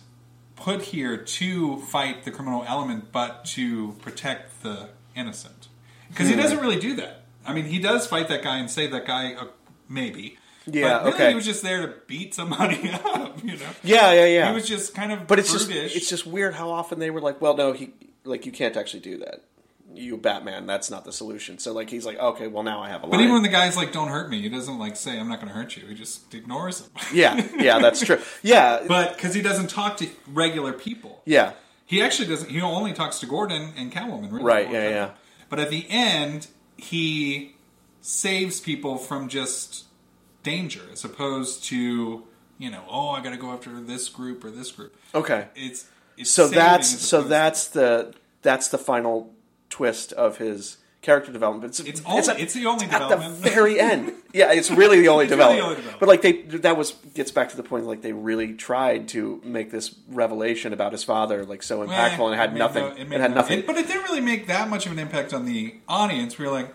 [0.60, 5.67] put here to fight the criminal element, but to protect the innocent.
[6.10, 7.24] Because he doesn't really do that.
[7.45, 9.48] I mean, he does fight that guy and save that guy, uh,
[9.88, 10.38] maybe.
[10.65, 11.30] Yeah, but really okay.
[11.30, 13.69] He was just there to beat somebody up, you know.
[13.84, 14.50] yeah, yeah, yeah.
[14.50, 17.22] He was just kind of but it's just it's just weird how often they were
[17.22, 17.93] like, well, no, he
[18.24, 19.43] like you can't actually do that.
[19.93, 21.58] You Batman, that's not the solution.
[21.58, 23.12] So like he's like, okay, well now I have a line.
[23.12, 25.39] But even when the guy's like, "Don't hurt me," he doesn't like say, "I'm not
[25.39, 26.91] going to hurt you." He just ignores him.
[27.13, 28.19] yeah, yeah, that's true.
[28.43, 31.54] Yeah, but because he doesn't talk to regular people, yeah,
[31.86, 32.49] he actually doesn't.
[32.49, 34.43] He only talks to Gordon and Catwoman, really.
[34.43, 34.91] Right, yeah, time.
[34.91, 35.10] yeah.
[35.49, 36.47] But at the end,
[36.78, 37.56] he
[38.02, 39.86] saves people from just
[40.43, 42.23] danger, as opposed to
[42.60, 44.95] you know, oh, I got to go after this group or this group.
[45.15, 45.47] okay.
[45.56, 49.34] It's, it's So that's so that's the that's the final
[49.69, 51.63] twist of his character development.
[51.65, 53.41] It's It's only- at- it's the only at development.
[53.41, 54.12] the very end.
[54.34, 55.77] Yeah, it's really the only, It's really development.
[55.77, 55.99] development.
[55.99, 59.41] But like they that was gets back to the point like they really tried to
[59.45, 62.84] make this revelation about his father like so impactful Eh, and had nothing.
[62.84, 63.60] no- it, made had no- nothing.
[63.60, 66.38] it- but it didn't really make that much of an impact on the audience.
[66.38, 66.73] We were like,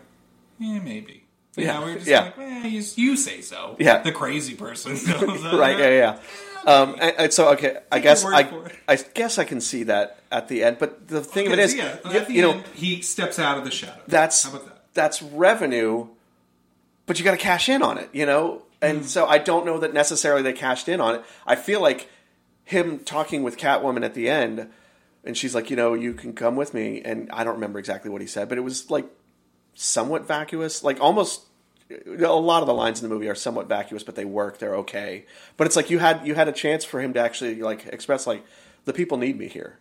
[0.58, 1.23] yeah, maybe.
[1.62, 2.20] Yeah, know, we were just yeah.
[2.24, 3.76] like, eh, you, you say so.
[3.78, 4.02] Yeah.
[4.02, 4.92] The crazy person.
[5.56, 5.78] right?
[5.78, 6.18] Yeah, yeah.
[6.66, 8.50] Um, and, and so okay, I Take guess I.
[8.88, 10.78] I guess I can see that at the end.
[10.78, 13.58] But the thing of it Okay, is, so yeah, you, you know, he steps out
[13.58, 14.00] of the shadow.
[14.08, 14.84] that's How about that?
[14.94, 16.08] that's revenue,
[17.06, 18.62] but you got to cash in on it, you know.
[18.80, 19.04] And Hmm.
[19.04, 21.22] so I don't know that necessarily they cashed in on it.
[21.46, 22.08] I feel like
[22.64, 24.68] him talking with Catwoman at the end,
[25.22, 28.10] and she's like, you know, you can come with me, and I don't remember exactly
[28.10, 29.06] what he said, but it was like
[29.74, 31.42] somewhat vacuous, like almost.
[31.90, 34.58] A lot of the lines in the movie are somewhat vacuous, but they work.
[34.58, 35.26] They're okay.
[35.58, 38.26] But it's like you had you had a chance for him to actually like express
[38.26, 38.42] like
[38.86, 39.78] the people need me here.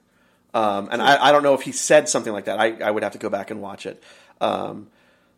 [0.54, 2.60] Um, and I, I don't know if he said something like that.
[2.60, 4.04] I, I would have to go back and watch it.
[4.42, 4.88] Um,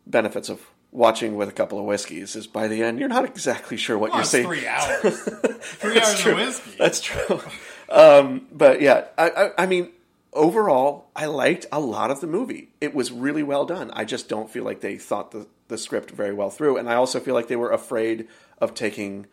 [0.07, 0.59] benefits of
[0.91, 4.11] watching with a couple of whiskeys is by the end you're not exactly sure what
[4.11, 4.45] Oh, you're seeing.
[4.45, 5.21] three hours.
[5.61, 6.31] three hours true.
[6.33, 6.75] of whiskey.
[6.79, 7.41] That's true.
[7.89, 9.91] Um, but yeah, I, I, I mean,
[10.35, 12.69] overall, I liked a lot of the movie.
[12.79, 13.89] It was really well done.
[13.93, 16.95] I just don't feel like they thought the, the script very well through, and I
[16.95, 18.27] also feel like they were afraid
[18.59, 19.27] of taking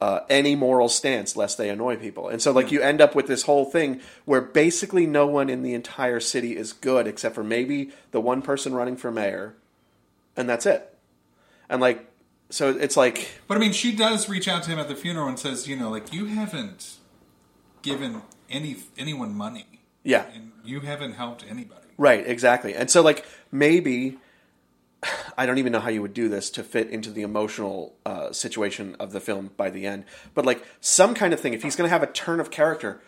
[0.00, 2.28] uh, any moral stance lest they annoy people.
[2.28, 5.62] And so, like, you end up with this whole thing where basically no one in
[5.62, 9.54] the entire city is good except for maybe the one person running for mayor,
[10.36, 10.96] and that's it.
[11.68, 12.10] And like,
[12.50, 15.28] so it's like But I mean, she does reach out to him at the funeral
[15.28, 16.96] and says, you know, like you haven't
[17.82, 19.73] given any anyone money,
[20.04, 21.80] yeah, and you haven't helped anybody.
[21.96, 22.74] Right, exactly.
[22.74, 24.18] And so, like, maybe
[25.38, 28.32] I don't even know how you would do this to fit into the emotional uh,
[28.32, 31.54] situation of the film by the end, but like some kind of thing.
[31.54, 33.00] If he's going to have a turn of character,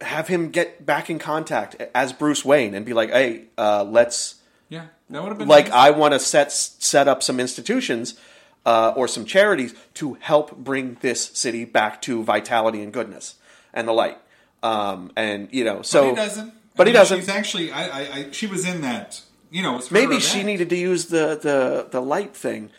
[0.00, 4.36] have him get back in contact as Bruce Wayne and be like, "Hey, uh, let's."
[4.68, 5.74] Yeah, that would have been Like, nice.
[5.74, 8.18] I want to set set up some institutions
[8.66, 13.36] uh, or some charities to help bring this city back to vitality and goodness
[13.72, 14.18] and the light.
[14.62, 16.54] Um, and you know, so but he doesn't.
[16.76, 17.18] But I he doesn't.
[17.20, 19.20] She's actually, I, I, I, she was in that.
[19.50, 22.70] You know, it was her Maybe she needed to use the, the, the light thing.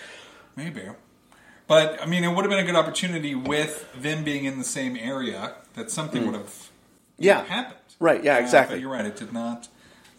[0.56, 0.84] Maybe.
[1.68, 4.64] But I mean, it would have been a good opportunity with them being in the
[4.64, 7.26] same area that something would have Mm.
[7.26, 7.44] Yeah.
[7.46, 7.76] happened.
[8.00, 8.80] Right, yeah, Uh, exactly.
[8.80, 9.06] you're right.
[9.06, 9.68] It did not.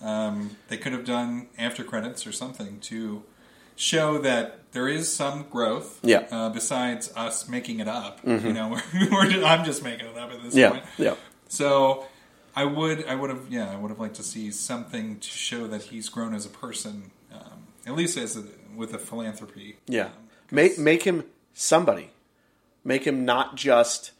[0.03, 3.23] Um, they could have done after credits or something to
[3.77, 5.99] show that there is some growth.
[6.03, 6.27] Yeah.
[6.31, 10.55] Uh, besides us making it up, you know, I'm just making it up at this
[10.55, 10.85] Yeah, point.
[10.99, 11.15] yeah.
[11.51, 12.07] So
[12.55, 15.67] I would, I would have, yeah, I would have liked to see something to show
[15.67, 19.77] that he's grown as a person, um, at least as a, with a philanthropy.
[19.87, 20.07] Yeah.
[20.07, 20.13] Um,
[20.53, 22.11] Make, make him somebody.
[22.85, 24.13] Make him not just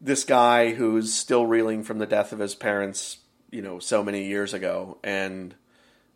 [0.00, 3.18] this guy who's still reeling from the death of his parents,
[3.50, 5.54] you know, so many years ago and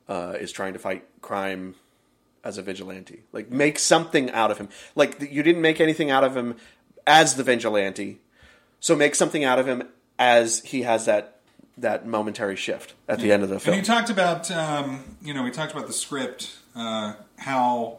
[0.08, 1.74] uh, is trying to fight crime
[2.44, 3.24] as a vigilante.
[3.32, 4.68] Like, make something out of him.
[4.94, 6.56] Like, you didn't make anything out of him
[7.06, 8.20] as the vigilante,
[8.78, 9.82] so make something out of him
[10.20, 11.38] as he has that
[11.78, 13.74] that momentary shift at the end of the film.
[13.78, 17.98] And you talked about, um, you know, we talked about the script, uh, how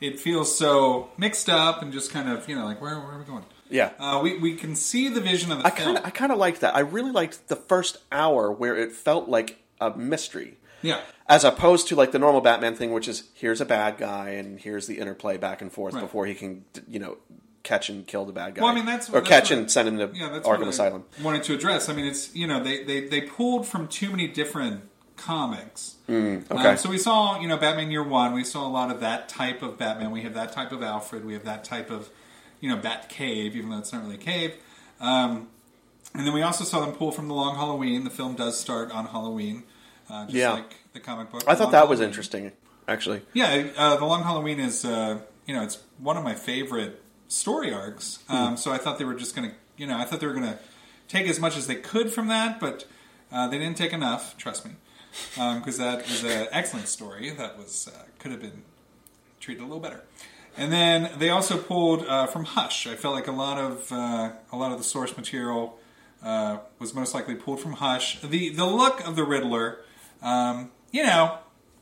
[0.00, 3.18] it feels so mixed up and just kind of, you know, like where, where are
[3.18, 3.44] we going?
[3.68, 3.90] Yeah.
[3.98, 5.84] Uh, we we can see the vision of the I film.
[5.94, 6.74] kind of I kind of liked that.
[6.74, 10.56] I really liked the first hour where it felt like a mystery.
[10.80, 11.00] Yeah.
[11.28, 14.58] As opposed to like the normal Batman thing, which is here's a bad guy and
[14.58, 16.00] here's the interplay back and forth Right.
[16.00, 17.18] before he can, you know,
[17.62, 18.62] catch and kill the bad guy.
[18.62, 20.68] Well, I mean that's or that's catch what- and send him to yeah, that's Arkham
[20.68, 21.04] Asylum.
[21.22, 21.88] Wanted to address.
[21.88, 24.82] I mean, it's you know they they, they pulled from too many different
[25.16, 25.96] comics.
[26.08, 26.76] Mm, Um, okay.
[26.76, 28.32] so we saw you know Batman Year One.
[28.34, 30.10] We saw a lot of that type of Batman.
[30.10, 31.24] We have that type of Alfred.
[31.24, 32.10] We have that type of
[32.60, 34.54] you know Bat Cave, even though it's not really a cave.
[35.00, 35.48] Um,
[36.14, 38.04] and then we also saw them pull from the Long Halloween.
[38.04, 39.64] The film does start on Halloween,
[40.10, 40.52] uh, just Yeah.
[40.52, 41.42] like the comic book.
[41.46, 42.52] I thought Long that was interesting,
[42.86, 43.22] actually.
[43.32, 47.01] Yeah, uh, the Long Halloween is uh, you know it's one of my favorite
[47.32, 48.18] story arcs.
[48.28, 50.34] Um, So I thought they were just going to you know I thought they were
[50.34, 50.58] going to
[51.08, 52.86] take as much as they could from that, but
[53.30, 54.36] uh, they didn't take enough.
[54.36, 54.72] Trust me,
[55.34, 58.62] because that was an excellent story that was uh, could have been
[59.40, 60.02] treated a little better.
[60.56, 62.86] And then they also pulled uh, from Hush.
[62.86, 65.78] I felt like a lot of uh, a lot of the source material
[66.22, 68.20] uh, was most likely pulled from Hush.
[68.20, 69.78] The the look of the Riddler,
[70.22, 71.38] um, you know,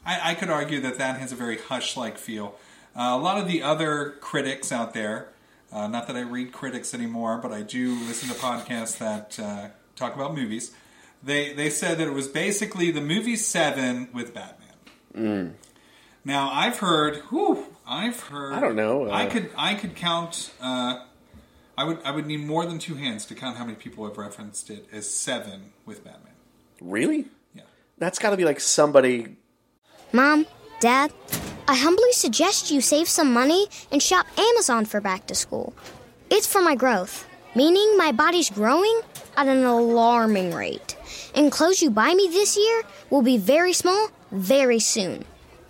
[0.07, 2.55] I, I could argue that that has a very Hush-like feel.
[2.97, 5.29] Uh, a lot of the other critics out there,
[5.73, 9.69] uh, not that I read critics anymore, but I do listen to podcasts that uh,
[9.97, 10.75] talk about movies.
[11.23, 15.55] They they said that it was basically the movie Seven with Batman.
[16.25, 18.55] Now I've heard, whew, I've heard.
[18.55, 20.51] I don't know, uh, I could I could count.
[20.61, 21.05] Uh,
[21.77, 24.19] I would I would need more than two hands to count how many people have
[24.19, 26.33] referenced it as Seven with Batman.
[26.81, 27.27] Really?
[27.55, 27.63] Yeah.
[27.99, 29.37] That's got to be like somebody.
[30.13, 30.47] Mom,
[30.81, 31.13] Dad,
[31.69, 35.73] I humbly suggest you save some money and shop Amazon for back to school.
[36.31, 39.01] It's for my growth, meaning my body's growing
[39.37, 40.97] at an alarming rate.
[41.35, 45.25] And clothes you buy me this year will be very small very soon.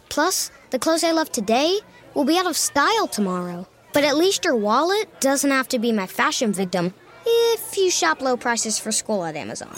[0.08, 1.80] Plus, the clothes I love today
[2.14, 3.66] will be out of style tomorrow.
[3.92, 6.94] But at least your wallet doesn't have to be my fashion victim
[7.26, 9.72] if you shop low prices for school at Amazon.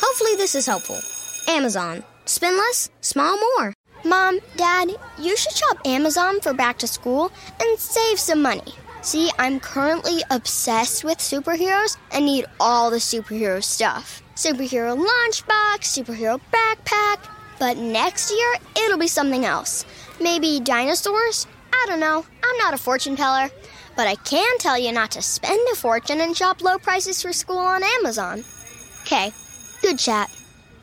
[0.00, 0.98] Hopefully, this is helpful.
[1.48, 2.04] Amazon.
[2.24, 3.77] Spend less, smile more.
[4.04, 8.74] Mom, Dad, you should shop Amazon for back to school and save some money.
[9.02, 14.22] See, I'm currently obsessed with superheroes and need all the superhero stuff.
[14.34, 17.18] Superhero lunchbox, superhero backpack.
[17.58, 19.84] But next year, it'll be something else.
[20.20, 21.46] Maybe dinosaurs?
[21.72, 22.24] I don't know.
[22.44, 23.50] I'm not a fortune teller.
[23.96, 27.32] But I can tell you not to spend a fortune and shop low prices for
[27.32, 28.44] school on Amazon.
[29.02, 29.32] Okay,
[29.82, 30.30] good chat.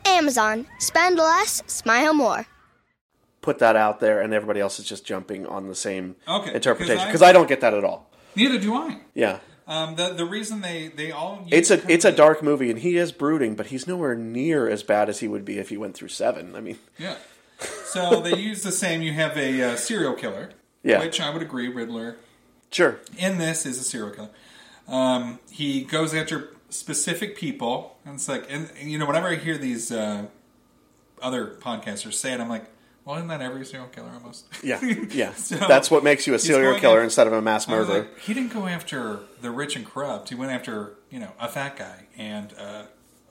[0.04, 0.66] Amazon.
[0.78, 2.46] Spend less, smile more.
[3.46, 7.06] Put that out there, and everybody else is just jumping on the same Okay, interpretation
[7.06, 8.10] because I- I don't get that at all.
[8.34, 8.98] Neither do I.
[9.14, 12.80] Yeah, Um, the the reason they they all it's a it's a dark movie, and
[12.80, 15.76] he is brooding, but he's nowhere near as bad as he would be if he
[15.76, 16.56] went through seven.
[16.56, 17.14] I mean, Yeah.
[17.84, 19.00] So they use the same.
[19.00, 20.50] You have a uh, serial killer,
[20.82, 20.98] Yeah.
[20.98, 22.16] which I would agree, Riddler
[22.72, 24.30] sure, in this is a serial killer.
[24.88, 29.56] Um, he goes after specific people, and it's like, and you know, whenever I hear
[29.56, 30.26] these uh,
[31.22, 32.64] other podcasters say it, I'm like,
[33.06, 34.44] well, isn't that every serial killer almost?
[34.62, 34.78] yeah,
[35.10, 35.32] yeah.
[35.32, 38.00] So, That's what makes you a serial killer after- instead of a mass murderer.
[38.00, 40.28] like, he didn't go after the rich and corrupt.
[40.28, 42.82] He went after you know a fat guy and uh,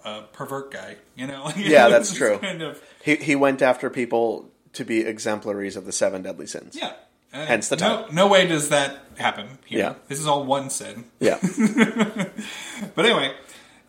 [0.04, 0.96] a pervert guy.
[1.16, 2.40] You know, Yeah, that's true.
[2.40, 6.76] Kind of, He he went after people to be exemplaries of the seven deadly sins.
[6.76, 6.94] yeah.
[7.34, 9.58] Uh, Hence the no, no way does that happen.
[9.66, 9.80] Here.
[9.80, 9.94] Yeah.
[10.08, 11.04] this is all one sin.
[11.20, 11.38] Yeah,
[12.96, 13.34] But anyway,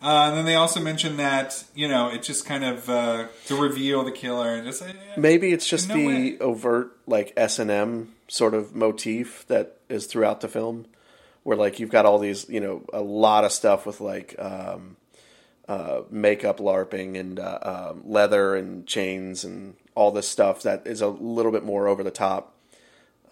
[0.01, 3.55] uh, and then they also mentioned that you know it just kind of uh, to
[3.55, 6.37] reveal the killer and just uh, maybe it's just No the way.
[6.39, 10.85] overt like S and M sort of motif that is throughout the film,
[11.43, 14.97] where like you've got all these you know a lot of stuff with like um,
[15.67, 17.59] uh, makeup larping and uh,
[17.91, 22.03] um, leather and chains and all this stuff that is a little bit more over
[22.03, 22.53] the top,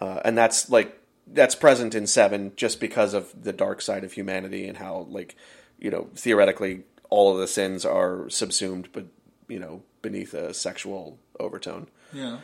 [0.00, 0.98] uh, and that's like
[1.28, 5.36] that's present in Seven just because of the dark side of humanity and how like
[5.78, 9.04] you know theoretically all of the sins are subsumed, but
[9.48, 11.88] you know beneath a sexual overtone.
[12.12, 12.38] yeah.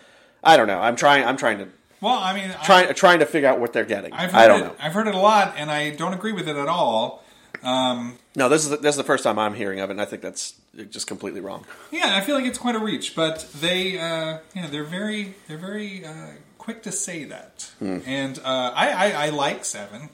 [0.44, 0.80] I don't know.
[0.80, 1.24] I'm trying.
[1.24, 1.68] I'm trying to
[2.00, 4.12] Well, I mean, I- trying trying to figure out what they're getting.
[4.12, 4.74] I've I don't it, know.
[4.80, 7.22] I've heard it a lot, and I don't agree with it at all.
[7.62, 10.00] Um, No, this is the, this is the first time I'm hearing of it, and
[10.00, 10.54] I think that's
[10.90, 11.64] just completely wrong.
[11.92, 15.58] yeah, I feel like it's quite a reach, but they, uh, yeah, they're very, they're
[15.58, 17.98] very uh, quick to say that, Hmm.
[18.04, 20.08] and uh, I, I, I like Seven,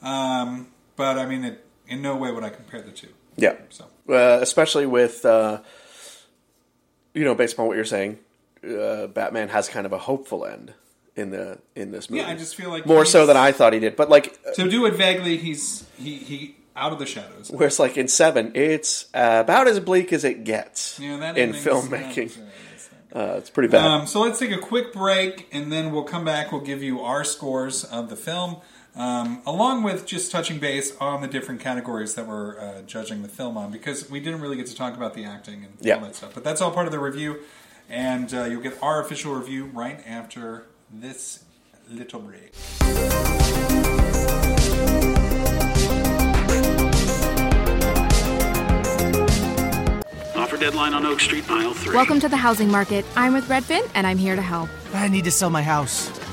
[0.00, 3.08] um, but I mean, it, in no way would I compare the two.
[3.36, 5.60] Yeah, So uh, especially with uh,
[7.14, 8.18] you know, based upon what you're saying,
[8.66, 10.74] uh, Batman has kind of a hopeful end
[11.14, 12.22] in the in this movie.
[12.22, 13.96] yeah, I just feel like more so than I thought he did.
[13.96, 17.50] But like, uh, To do it vaguely, he's he he out of the shadows.
[17.50, 21.52] whereas like in Seven, it's uh, about as bleak as it gets Yeah, that in
[21.52, 22.36] filmmaking.
[23.14, 23.86] Uh, it's pretty bad.
[23.86, 26.52] Um, so let's take a quick break, and then we'll come back.
[26.52, 28.58] We'll give you our scores of the film.
[28.96, 33.28] Um, along with just touching base on the different categories that we're uh, judging the
[33.28, 35.96] film on, because we didn't really get to talk about the acting and Yeah.
[35.96, 36.32] all that stuff.
[36.34, 37.40] But that's all part of the review,
[37.88, 41.44] and uh, you'll get our official review right after this
[41.90, 42.52] little break.
[50.36, 51.94] Offer deadline on Oak Street, aisle three.
[51.94, 53.04] Welcome to the housing market.
[53.16, 54.68] I'm with Redfin, and I'm here to help.
[54.94, 56.08] I need to sell my house.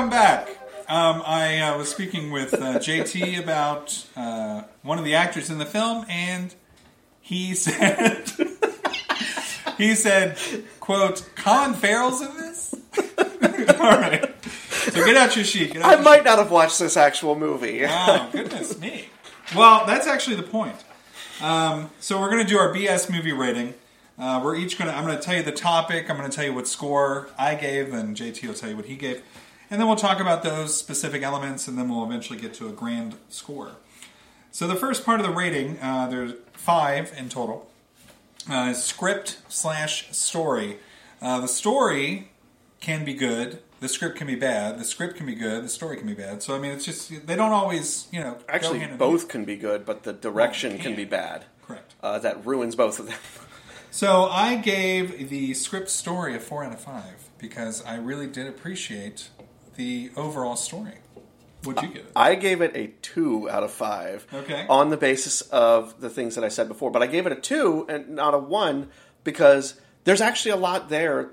[0.00, 0.48] Welcome back.
[0.88, 5.58] Um, I uh, was speaking with uh, JT about uh, one of the actors in
[5.58, 6.54] the film, and
[7.20, 8.32] he said,
[9.76, 10.38] he said,
[10.80, 12.74] "quote Colin Farrell's in this."
[13.78, 15.76] All right, so get out your sheet.
[15.76, 17.84] Out I your might not have watched this actual movie.
[17.86, 19.10] Oh, goodness me.
[19.54, 20.76] Well, that's actually the point.
[21.42, 23.74] Um, so we're going to do our BS movie rating.
[24.18, 26.34] Uh, we're each going to, I'm going to tell you the topic, I'm going to
[26.34, 29.22] tell you what score I gave, and JT will tell you what he gave.
[29.70, 32.72] And then we'll talk about those specific elements, and then we'll eventually get to a
[32.72, 33.72] grand score.
[34.50, 37.70] So the first part of the rating, uh, there's five in total,
[38.50, 40.78] uh, script slash story.
[41.22, 42.30] Uh, the story
[42.80, 43.62] can be good.
[43.78, 44.78] The script can be bad.
[44.78, 45.64] The script can be good.
[45.64, 46.42] The story can be bad.
[46.42, 49.56] So I mean, it's just they don't always, you know, go Actually, both can be
[49.56, 50.96] good, but the direction can yeah.
[50.96, 51.44] be bad.
[51.66, 51.94] Correct.
[52.02, 53.18] Uh, that ruins both of them.
[53.92, 58.46] So I gave the script story a four out of five because I really did
[58.46, 59.30] appreciate
[59.80, 60.92] the overall story.
[61.64, 62.12] What'd you give it?
[62.14, 64.26] I gave it a two out of five.
[64.32, 64.66] Okay.
[64.68, 67.36] On the basis of the things that I said before, but I gave it a
[67.36, 68.90] two and not a one
[69.24, 71.30] because there's actually a lot there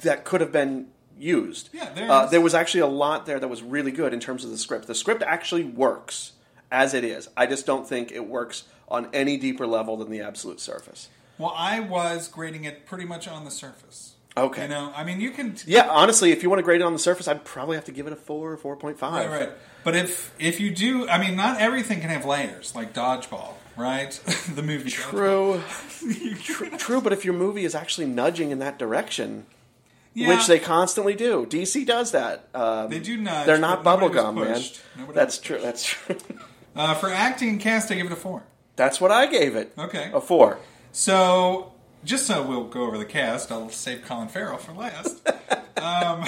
[0.00, 0.88] that could have been
[1.18, 1.70] used.
[1.72, 4.44] Yeah, there uh, there was actually a lot there that was really good in terms
[4.44, 4.86] of the script.
[4.86, 6.32] The script actually works
[6.70, 7.28] as it is.
[7.36, 11.08] I just don't think it works on any deeper level than the absolute surface.
[11.38, 14.15] Well, I was grading it pretty much on the surface.
[14.36, 14.62] Okay.
[14.62, 15.56] You know, I mean, you can.
[15.66, 17.92] Yeah, honestly, if you want to grade it on the surface, I'd probably have to
[17.92, 19.30] give it a four or four point five.
[19.30, 19.50] Right, right.
[19.82, 24.10] But if if you do, I mean, not everything can have layers like dodgeball, right?
[24.54, 24.90] the movie.
[24.90, 25.62] True.
[26.42, 29.46] true, true, but if your movie is actually nudging in that direction,
[30.12, 30.28] Yeah.
[30.28, 32.48] which they constantly do, DC does that.
[32.54, 34.62] Um, They do nudge, They're not bubblegum, man.
[34.98, 35.58] Nobody That's true.
[35.62, 36.16] That's true.
[36.74, 38.42] Uh, for acting and cast, I give it a four.
[38.76, 39.72] That's what I gave it.
[39.78, 40.10] Okay.
[40.12, 40.58] A four.
[40.92, 41.72] So,
[42.06, 45.20] just so we'll go over the cast, I'll save Colin Farrell for last.
[45.76, 46.24] um,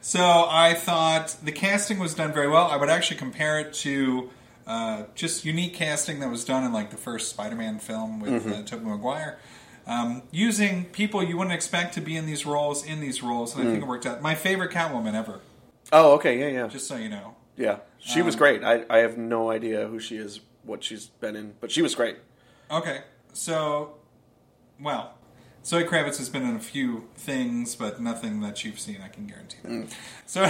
[0.00, 0.20] so,
[0.50, 2.66] I thought the casting was done very well.
[2.66, 4.30] I would actually compare it to
[4.66, 8.60] uh, just unique casting that was done in like the first Spider-Man film with Mhm.
[8.60, 9.38] uh, Tobey Maguire.
[9.86, 13.62] Um, using people you wouldn't expect to be in these roles in these roles, and
[13.62, 13.86] I think Mm.
[13.86, 14.20] it worked out.
[14.22, 15.40] My favorite Catwoman ever.
[15.92, 16.68] Oh, okay, yeah, yeah.
[16.68, 17.34] Just so you know.
[17.56, 18.62] Yeah, she was Um, great.
[18.64, 21.94] I, I have no idea who she is, what she's been in, but she was
[21.94, 22.18] great.
[22.70, 23.00] Okay,
[23.32, 23.94] so,
[24.80, 25.14] well,
[25.64, 28.98] Zoe Kravitz has been in a few things, but nothing that you've seen.
[29.04, 29.70] I can guarantee that.
[29.70, 29.92] Mm.
[30.26, 30.44] So,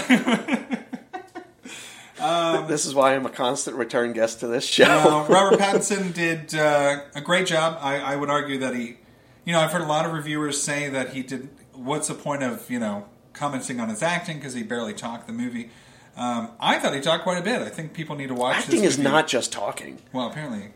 [2.25, 4.85] um, this is why I'm a constant return guest to this show.
[4.85, 7.79] uh, Robert Pattinson did uh, a great job.
[7.81, 8.99] I, I would argue that he,
[9.45, 11.49] you know, I've heard a lot of reviewers say that he did.
[11.73, 15.33] What's the point of you know commenting on his acting because he barely talked the
[15.33, 15.71] movie?
[16.17, 17.63] Um, I thought he talked quite a bit.
[17.63, 18.57] I think people need to watch.
[18.57, 19.11] Acting is movie.
[19.11, 19.99] not just talking.
[20.13, 20.73] Well, apparently.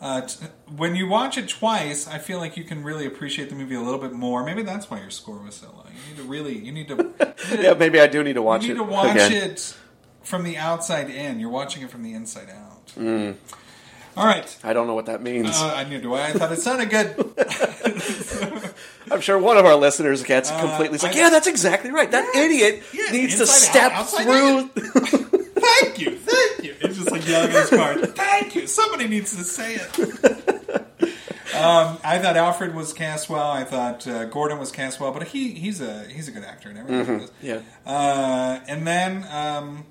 [0.00, 0.46] Uh, t-
[0.76, 3.82] when you watch it twice, I feel like you can really appreciate the movie a
[3.82, 4.42] little bit more.
[4.44, 5.84] Maybe that's why your score was so low.
[5.88, 8.32] You need to really, you need to, you need to- Yeah, maybe I do need
[8.34, 8.68] to watch it.
[8.68, 9.32] you need it to watch again.
[9.32, 9.76] it
[10.22, 11.38] from the outside in.
[11.38, 12.86] You're watching it from the inside out.
[12.96, 13.36] Mm.
[14.16, 14.56] All right.
[14.64, 15.50] I don't know what that means.
[15.54, 16.14] Uh, I knew.
[16.14, 17.14] I thought it sounded good.
[19.10, 20.94] I'm sure one of our listeners gets Uh, completely.
[20.96, 22.10] It's like, I- yeah, that's exactly right.
[22.10, 22.82] That idiot
[23.12, 24.70] needs to step out, through.
[25.80, 26.74] Thank you, thank you.
[26.80, 28.16] It's just like yelling at his card.
[28.16, 28.66] Thank you.
[28.66, 29.98] Somebody needs to say it.
[31.54, 33.50] Um, I thought Alfred was cast well.
[33.50, 36.70] I thought uh, Gordon was cast well, but he he's a he's a good actor
[36.70, 37.18] and everything.
[37.20, 37.60] Mhm, Yeah.
[37.84, 39.84] Uh, and then um,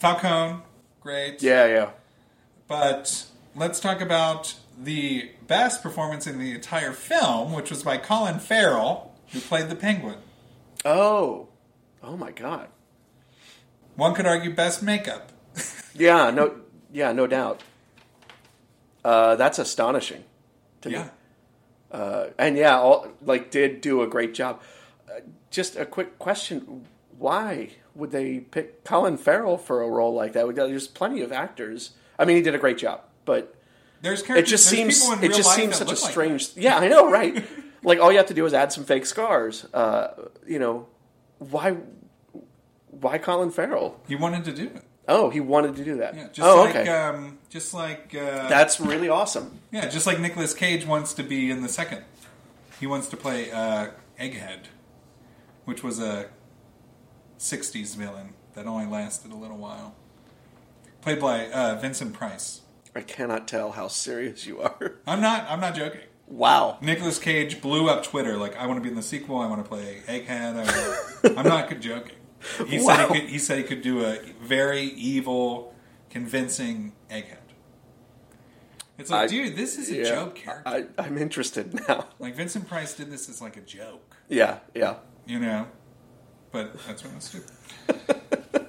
[0.00, 0.60] Falcone,
[1.00, 1.40] great.
[1.42, 1.90] Yeah, yeah.
[2.66, 8.38] But let's talk about the best performance in the entire film, which was by Colin
[8.38, 10.16] Farrell, who played the Penguin.
[10.84, 11.48] Oh,
[12.02, 12.68] oh my God.
[13.98, 15.32] One could argue best makeup.
[15.94, 16.54] Yeah, no,
[16.92, 17.64] yeah, no doubt.
[19.04, 20.22] Uh, that's astonishing
[20.82, 21.02] to Yeah.
[21.02, 21.08] me.
[21.90, 24.60] Uh, and yeah, all, like did do a great job.
[25.10, 25.20] Uh,
[25.50, 26.86] just a quick question:
[27.18, 30.54] Why would they pick Colin Farrell for a role like that?
[30.54, 31.92] There's plenty of actors.
[32.16, 33.56] I mean, he did a great job, but
[34.02, 36.50] There's it just seems it just seems such a look like strange.
[36.54, 37.44] yeah, I know, right?
[37.82, 39.66] like all you have to do is add some fake scars.
[39.74, 40.08] Uh,
[40.46, 40.86] you know,
[41.40, 41.76] why?
[43.00, 44.00] Why Colin Farrell?
[44.08, 44.84] He wanted to do it.
[45.08, 46.14] Oh, he wanted to do that.
[46.14, 46.88] Yeah, just oh, like okay.
[46.88, 49.58] um, just like uh, That's really awesome.
[49.72, 52.02] Yeah, just like Nicolas Cage wants to be in the second.
[52.78, 53.88] He wants to play uh,
[54.20, 54.66] Egghead,
[55.64, 56.26] which was a
[57.38, 59.94] '60s villain that only lasted a little while.
[61.00, 62.60] Played by uh, Vincent Price.
[62.94, 64.96] I cannot tell how serious you are.
[65.06, 65.46] I'm not.
[65.48, 66.02] I'm not joking.
[66.26, 66.76] Wow.
[66.82, 69.38] Nicolas Cage blew up Twitter like, "I want to be in the sequel.
[69.38, 70.68] I want to play Egghead."
[71.24, 72.17] I I'm not joking.
[72.66, 72.96] He Wow.
[72.96, 75.74] said he could, he said he could do a very evil,
[76.10, 77.36] convincing Egghead.
[78.98, 80.68] It's like, I- dude, this is a yeah, joke character.
[80.98, 82.06] I, I'm interested now.
[82.18, 84.96] Like Vincent Price did this as like a joke, Yeah, yeah.
[85.26, 85.66] you know.
[86.50, 87.50] But that's what it's stupid.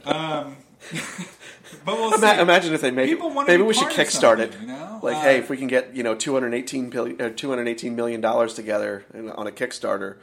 [0.07, 0.57] um,
[1.85, 2.39] but we'll Ima- see.
[2.41, 3.47] imagine if they make People it.
[3.47, 4.55] Maybe we should kickstart it.
[4.59, 4.99] you know?
[5.01, 8.53] Like, Uh, hey, if we can get you know 218 billion, uh, 218 million dollars
[8.53, 9.05] together
[9.35, 10.17] on a Kickstarter,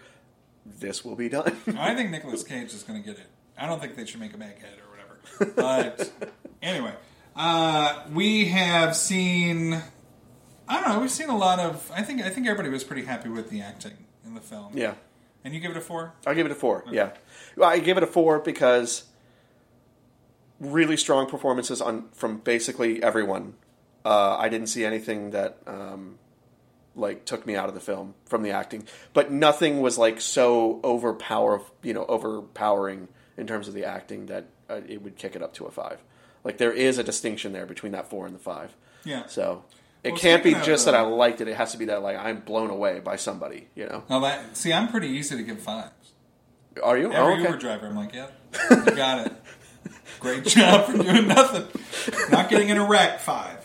[0.67, 1.57] this will be done.
[1.79, 3.27] I think Nicolas Cage is going to get it.
[3.59, 5.53] I don't think they should make him Egghead or whatever.
[5.57, 6.13] But
[6.63, 6.95] anyway,
[7.35, 9.83] uh, we have seen.
[10.69, 11.01] I don't know.
[11.01, 11.91] We've seen a lot of.
[11.95, 12.23] I think.
[12.23, 14.77] I think everybody was pretty happy with the acting in the film.
[14.77, 14.95] yeah,
[15.45, 16.13] And you give it a four.
[16.27, 16.85] I'll give it a four.
[16.91, 17.11] Yeah,
[17.57, 19.05] well, I give it a four because
[20.61, 23.55] really strong performances on from basically everyone.
[24.05, 26.19] Uh, I didn't see anything that um,
[26.95, 30.81] like took me out of the film from the acting, but nothing was like so
[30.85, 35.43] overpower, you know, overpowering in terms of the acting that uh, it would kick it
[35.43, 35.99] up to a five.
[36.45, 38.75] Like there is a distinction there between that four and the five.
[39.05, 39.27] Yeah.
[39.27, 39.65] So
[40.05, 41.49] it Well, can't be of, just that uh, I liked it.
[41.49, 43.69] It has to be that like I'm blown away by somebody.
[43.75, 44.05] You know.
[44.09, 45.91] Now that see, I'm pretty easy to give fives.
[46.83, 47.13] Are you?
[47.13, 47.43] Every Oh, okay.
[47.43, 48.29] Uber driver, I'm like, yeah,
[48.71, 49.33] you got it.
[50.21, 51.67] Great job for doing nothing.
[52.31, 53.21] Not getting in a wreck.
[53.21, 53.56] Five.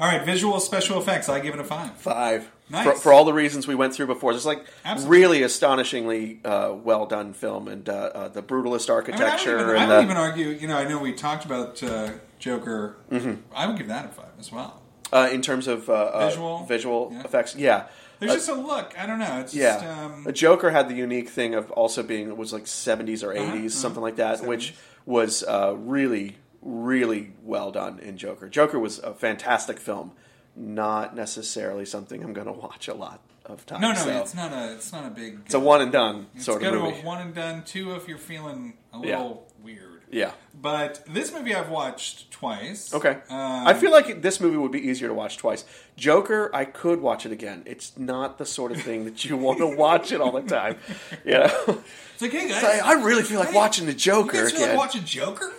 [0.00, 1.28] All right, visual special effects.
[1.28, 1.92] I give it a five.
[1.98, 2.50] Five.
[2.70, 2.84] Nice.
[2.86, 4.32] For, for all the reasons we went through before.
[4.32, 5.18] It's like Absolutely.
[5.18, 9.56] really astonishingly uh, well done film and uh, uh, the brutalist I, mean, I architecture
[9.58, 10.46] would even, I the, even argue.
[10.48, 12.96] You know, I know we talked about uh, Joker.
[13.10, 13.38] Mhm.
[13.54, 14.80] I would give that a five as well.
[15.12, 16.64] uh, in terms of uh, Visual?
[16.64, 17.20] visual Yeah.
[17.24, 17.56] effects.
[17.56, 17.86] Yeah.
[18.20, 18.94] There's just a look.
[18.98, 19.40] I don't know.
[19.40, 19.74] It's yeah.
[19.74, 23.22] just um, a Joker had the unique thing of also being it was like 70s
[23.24, 23.68] or 80s, Uh-huh, uh-huh.
[23.70, 24.74] something like that, which
[25.06, 28.48] was uh, really really well done in Joker.
[28.48, 30.12] Joker was a fantastic film,
[30.56, 33.80] not necessarily something I'm going to watch a lot of times.
[33.82, 33.98] no, no.
[33.98, 34.20] so.
[34.20, 34.72] It's not a.
[34.74, 35.40] It's not a big.
[35.46, 37.00] It's a one and done sort of to movie.
[37.00, 37.64] a one and done.
[37.64, 39.18] Two if you're feeling a Yeah.
[39.18, 39.86] little weird.
[40.12, 40.32] Yeah.
[40.60, 42.92] But this movie I've watched twice.
[42.92, 43.10] Okay.
[43.30, 45.64] Um, I feel like this movie would be easier to watch twice.
[45.96, 47.62] Joker, I could watch it again.
[47.64, 50.76] It's not the sort of thing that you want to watch it all the time.
[51.24, 51.82] You know?
[52.14, 54.52] It's like, hey guys, It's like, I really feel like watching the Joker you guys
[54.52, 54.76] feel again.
[54.76, 55.52] like watching Joker?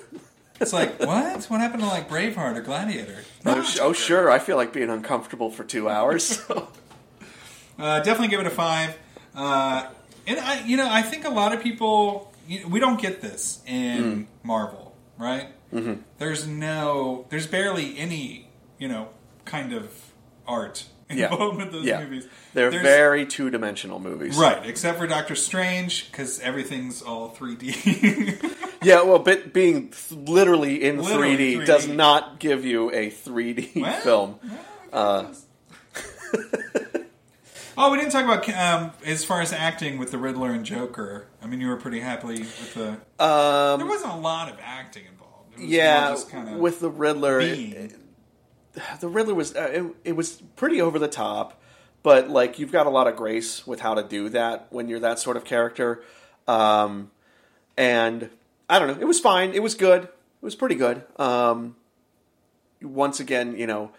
[0.61, 1.43] It's like what?
[1.45, 3.17] What happened to like Braveheart or Gladiator?
[3.45, 4.29] oh, sh- oh, sure.
[4.29, 6.41] I feel like being uncomfortable for two hours.
[7.79, 8.95] Uh, definitely give it a five.
[9.33, 9.87] Uh,
[10.27, 13.59] and I, you know, I think a lot of people you we don't get this
[13.65, 15.47] in Marvel, right?
[15.73, 15.99] Mhm.
[16.19, 19.09] There's no, there's barely any, you know,
[19.45, 19.89] kind of
[20.47, 20.85] art
[21.17, 21.29] yeah.
[21.29, 21.99] those yeah.
[22.03, 22.27] movies.
[22.53, 24.37] They're There's- very two dimensional movies.
[24.37, 28.57] right, except for Doctor Strange because everything's all 3D.
[28.83, 31.65] Yeah, well, but being literally in Literally 3D, 3D.
[31.67, 34.39] does not give you a 3D Well, film.
[34.91, 35.31] Uh,
[37.77, 41.27] oh, we didn't talk about um, as far as acting with the Riddler and Joker.
[41.43, 42.87] I mean, you were pretty happy with the.
[43.23, 45.53] Um, there wasn't a lot of acting involved.
[45.53, 47.93] It was yeah, just kind of with the Riddler, it-
[48.99, 51.61] the Riddler was uh, it, it was pretty over the top,
[52.03, 54.99] but like you've got a lot of grace with how to do that when you're
[54.99, 56.03] that sort of character.
[56.47, 57.11] Um,
[57.77, 58.29] and
[58.69, 59.53] I don't know, it was fine.
[59.53, 60.03] It was good.
[60.03, 60.09] It
[60.45, 61.03] was pretty good.
[61.17, 61.75] Um,
[62.81, 63.91] once again, you know,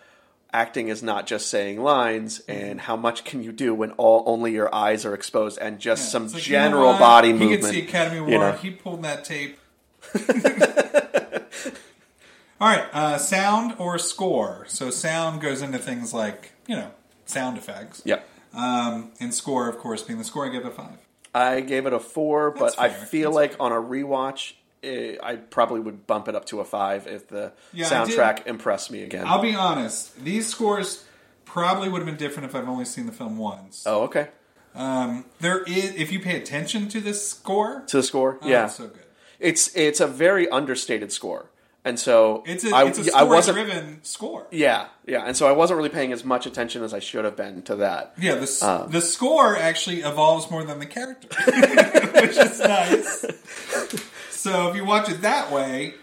[0.52, 4.52] acting is not just saying lines, and how much can you do when all only
[4.52, 7.60] your eyes are exposed and just some It's like, you know general body he movement.
[7.62, 8.32] gets the Academy Award.
[8.32, 8.52] you know.
[8.52, 9.58] He pulled that tape.
[12.62, 14.66] All right, uh, sound or score.
[14.68, 16.92] So sound goes into things like you know
[17.26, 18.02] sound effects.
[18.04, 18.20] Yeah.
[18.54, 20.96] Um, and score, of course, being the score, I gave it a five.
[21.34, 23.06] I gave it a four, but That's I fair.
[23.06, 24.52] feel like on a rewatch,
[24.84, 28.92] eh, I probably would bump it up to a five if the Yeah, soundtrack impressed
[28.92, 29.24] me again.
[29.26, 31.04] I'll be honest; these scores
[31.44, 33.82] probably would have been different if I've only seen the film once.
[33.86, 34.28] oh, okay.
[34.76, 38.66] Um, there is, if you pay attention to this score, To the score, Oh, yeah,
[38.66, 39.02] it's so good.
[39.40, 41.46] It's it's a very understated score,
[41.84, 44.46] and so It's a I, it's a I wasn't story-driven score.
[44.50, 47.36] Yeah, yeah, and so I wasn't really paying as much attention as I should have
[47.36, 48.14] been to that.
[48.18, 51.28] Yeah, the Um, the score actually evolves more than the character,
[52.20, 53.24] which is nice.
[54.42, 55.94] So if you watch it that way,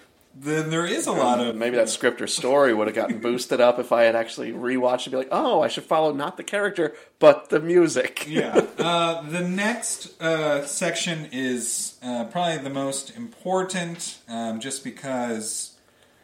[0.41, 3.59] then there is a lot of maybe that script or story would have gotten boosted
[3.59, 6.43] up if I had actually rewatched and be like, oh, I should follow not the
[6.43, 8.25] character but the music.
[8.29, 8.65] yeah.
[8.77, 15.75] Uh, the next uh, section is uh, probably the most important, um, just because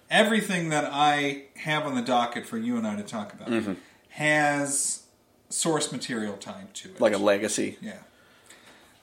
[0.09, 3.75] everything that I have on the docket for you and I to talk about Mhm.
[4.09, 5.03] has
[5.49, 7.01] source material tied to it.
[7.01, 7.77] like a legacy.
[7.81, 7.97] Yeah.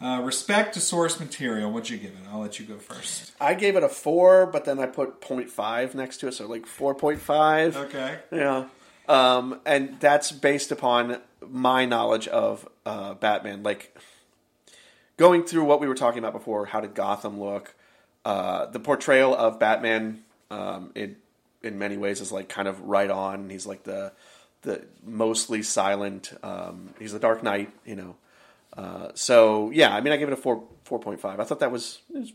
[0.02, 1.70] Uh, respect to source material.
[1.70, 2.26] What'd you give it?
[2.30, 3.32] I'll let you go first.
[3.40, 6.66] I gave it a four, but then I put 0.5 next to it, so like
[6.66, 7.76] 4.5.
[7.76, 8.18] Okay.
[8.32, 8.66] Yeah.
[9.08, 13.62] Um, and that's based upon my knowledge of uh, Batman.
[13.62, 13.96] Like,
[15.16, 17.74] going through what we were talking about before, how did Gotham look?
[18.24, 21.16] Uh, the portrayal of Batman um, in,
[21.62, 23.50] in many ways is like kind of right on.
[23.50, 24.12] He's like the
[24.62, 26.32] the mostly silent.
[26.42, 28.16] Um, he's the Dark Knight, you know.
[28.76, 31.40] Uh, so yeah, I mean, I give it a four four point five.
[31.40, 32.32] I thought that was, was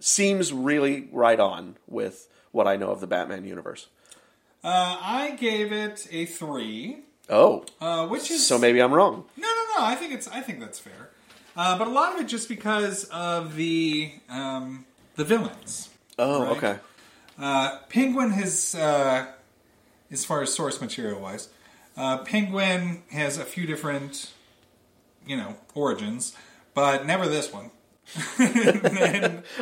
[0.00, 3.88] seems really right on with what I know of the Batman universe.
[4.62, 7.00] Uh, I gave it a three.
[7.28, 9.24] Oh, Uh, which is so maybe I'm wrong.
[9.36, 9.84] No, no, no.
[9.86, 10.28] I think it's.
[10.28, 11.10] I think that's fair.
[11.56, 14.84] Uh, but a lot of it just because of the um,
[15.16, 15.90] the villains.
[16.18, 16.56] Oh, right?
[16.56, 16.76] okay.
[17.38, 19.26] Uh, Penguin has, uh,
[20.10, 21.48] as far as source material wise,
[21.96, 24.30] uh, Penguin has a few different,
[25.26, 26.34] you know, origins,
[26.74, 27.70] but never this one.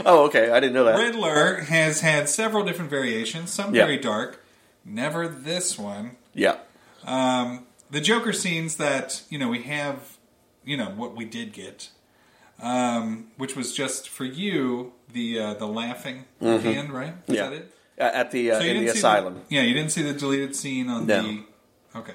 [0.05, 0.51] Oh, okay.
[0.51, 0.99] I didn't know that.
[0.99, 3.85] Riddler has had several different variations, some Yeah.
[3.85, 4.45] very dark.
[4.85, 6.17] Never this one.
[6.35, 6.57] Yeah.
[7.05, 10.17] Um, the Joker scenes that you know we have,
[10.65, 11.89] you know what we did get,
[12.61, 16.77] um, which was just for you the uh, the laughing at the Mhm.
[16.77, 17.15] end, right?
[17.29, 17.49] Is yeah.
[17.51, 17.75] that it?
[17.99, 19.43] Uh, At the uh, So in the asylum.
[19.49, 21.23] yeah, you didn't see the deleted scene on No.
[21.23, 21.43] the.
[21.95, 22.15] Okay.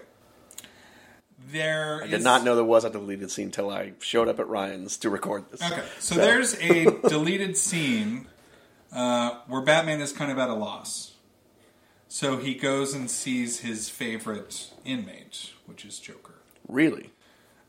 [1.50, 4.40] There I did is- not know there was a deleted scene until I showed up
[4.40, 5.62] at Ryan's to record this.
[5.64, 8.28] Okay, so, there's a deleted scene
[8.92, 11.14] uh, where Batman is kind of at a loss.
[12.10, 16.36] So he goes and sees his favorite inmate, which is Joker.
[16.68, 17.12] Really?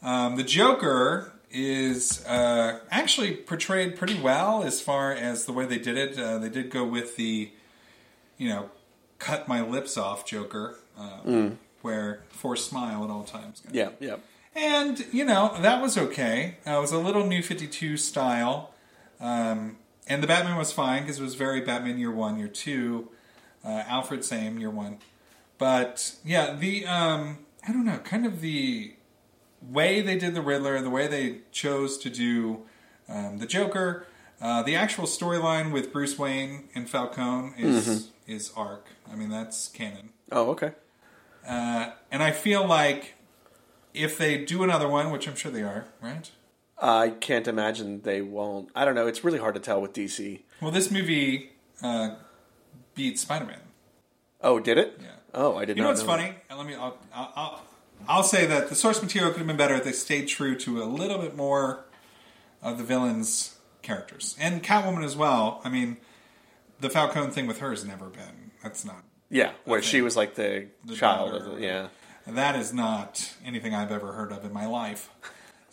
[0.03, 5.79] Um, the Joker is uh, actually portrayed pretty well as far as the way they
[5.79, 6.19] did it.
[6.19, 7.51] Uh, they did go with the,
[8.37, 8.71] you know,
[9.19, 11.57] cut my lips off Joker, uh, Mm.
[11.83, 13.63] Where forced smile at all times.
[13.71, 14.17] Yeah, yeah.
[14.55, 16.57] And, you know, that was okay.
[16.67, 18.73] Uh, it was a little New 52 style.
[19.21, 19.77] Um,
[20.09, 23.09] and the Batman was fine because it was very Batman year one, year two.
[23.65, 24.99] Uh, Alfred, same, year one.
[25.59, 28.95] But, yeah, the, um, I don't know, kind of the
[29.63, 32.63] way they did the Riddler, the way they chose to do
[33.09, 34.07] um, the Joker,
[34.41, 38.07] uh, the actual storyline with Bruce Wayne and Falcone is, Mhm.
[38.27, 38.87] is arc.
[39.11, 40.11] I mean, that's canon.
[40.31, 40.73] Oh, okay.
[41.49, 43.15] Uh, and I feel like
[43.95, 46.31] if they do another one, which I'm sure they are, right?
[46.81, 48.69] I can't imagine they won't.
[48.75, 49.07] I don't know.
[49.07, 50.43] It's really hard to tell with DC.
[50.61, 52.17] Well, this movie uh,
[52.95, 53.61] beat Spider-Man.
[54.41, 54.99] Oh, did it?
[55.01, 55.09] Yeah.
[55.35, 56.35] Oh, I did You know what's know funny?
[56.51, 56.75] Uh, Let me.
[56.75, 57.63] I'll, I'll, I'll,
[58.09, 60.83] I'll say that the source material could have been better if they stayed true to
[60.83, 61.85] a little bit more
[62.63, 65.61] of the villains' characters and Catwoman as well.
[65.65, 65.97] I mean,
[66.81, 68.53] the Falcone thing with her has never been.
[68.63, 69.03] That's not.
[69.31, 71.45] Yeah, where she was like the, The child daughter.
[71.45, 71.89] of the, yeah.
[72.27, 75.11] That is not anything I've ever heard of in my life.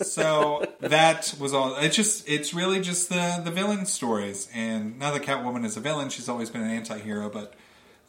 [0.02, 1.76] So that was all.
[1.78, 4.50] It's just, it's really just the the villain stories.
[4.54, 7.30] And now that Catwoman is a villain, she's always been an anti-hero.
[7.30, 7.54] But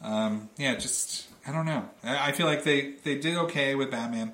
[0.01, 1.89] um, yeah, just I don't know.
[2.03, 4.33] I I feel like they they did okay with Batman,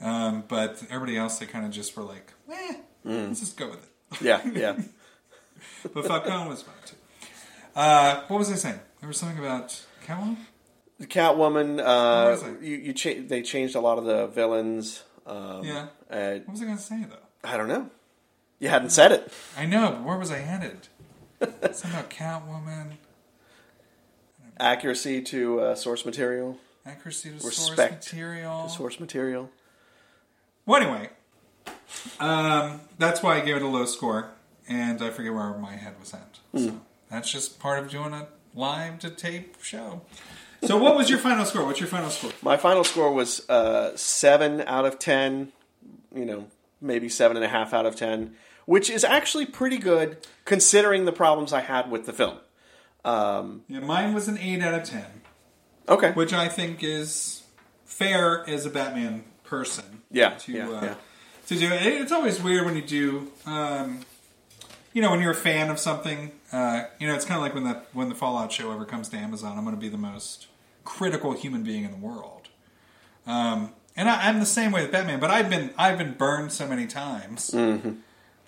[0.00, 2.74] um, but everybody else they kind of just were like, eh,
[3.06, 3.28] Mm.
[3.28, 4.20] let's just go with it.
[4.20, 4.76] Yeah, yeah.
[5.94, 6.96] but Falcone was fine too.
[7.76, 8.80] Uh, what was I saying?
[9.00, 9.68] There was something about
[10.04, 10.36] Catwoman.
[10.98, 11.80] The Catwoman.
[11.80, 15.04] Uh, you, you cha- they changed a lot of the villains.
[15.26, 15.86] Um, Yeah.
[16.10, 17.16] uh, What was I going to say though?
[17.48, 17.90] I don't know.
[18.58, 19.32] You hadn't said it.
[19.56, 20.88] I know, but where was I headed?
[21.40, 22.92] Something about Catwoman,
[24.58, 26.58] Accuracy to uh, source material.
[26.84, 28.64] accuracy to Respect source material.
[28.64, 29.50] to source material.
[30.66, 31.10] Well, anyway,
[32.18, 34.30] um, that's why I gave it a low score,
[34.68, 36.38] and I forget where my head was at.
[36.56, 40.02] So that's just part of doing a live to tape show.
[40.62, 41.64] So, what was your final score?
[41.64, 42.32] What's your final score?
[42.42, 45.52] My final score was uh, seven out of ten.
[46.14, 46.46] You know,
[46.80, 48.34] maybe seven and a half out of ten,
[48.66, 52.38] which is actually pretty good considering the problems I had with the film.
[53.04, 55.06] Um, Yeah, mine was an eight out of ten.
[55.88, 57.42] Okay, which I think is
[57.84, 60.02] fair as a Batman person.
[60.10, 60.94] Yeah, to yeah, uh, yeah.
[61.46, 61.86] to do it.
[61.86, 63.32] It's always weird when you do.
[63.46, 64.00] Um,
[64.92, 67.54] you know, when you're a fan of something, uh, you know, it's kind of like
[67.54, 69.98] when that when the Fallout show ever comes to Amazon, I'm going to be the
[69.98, 70.46] most
[70.84, 72.48] critical human being in the world.
[73.26, 76.52] Um, and I, I'm the same way with Batman, but I've been I've been burned
[76.52, 77.98] so many times Mhm.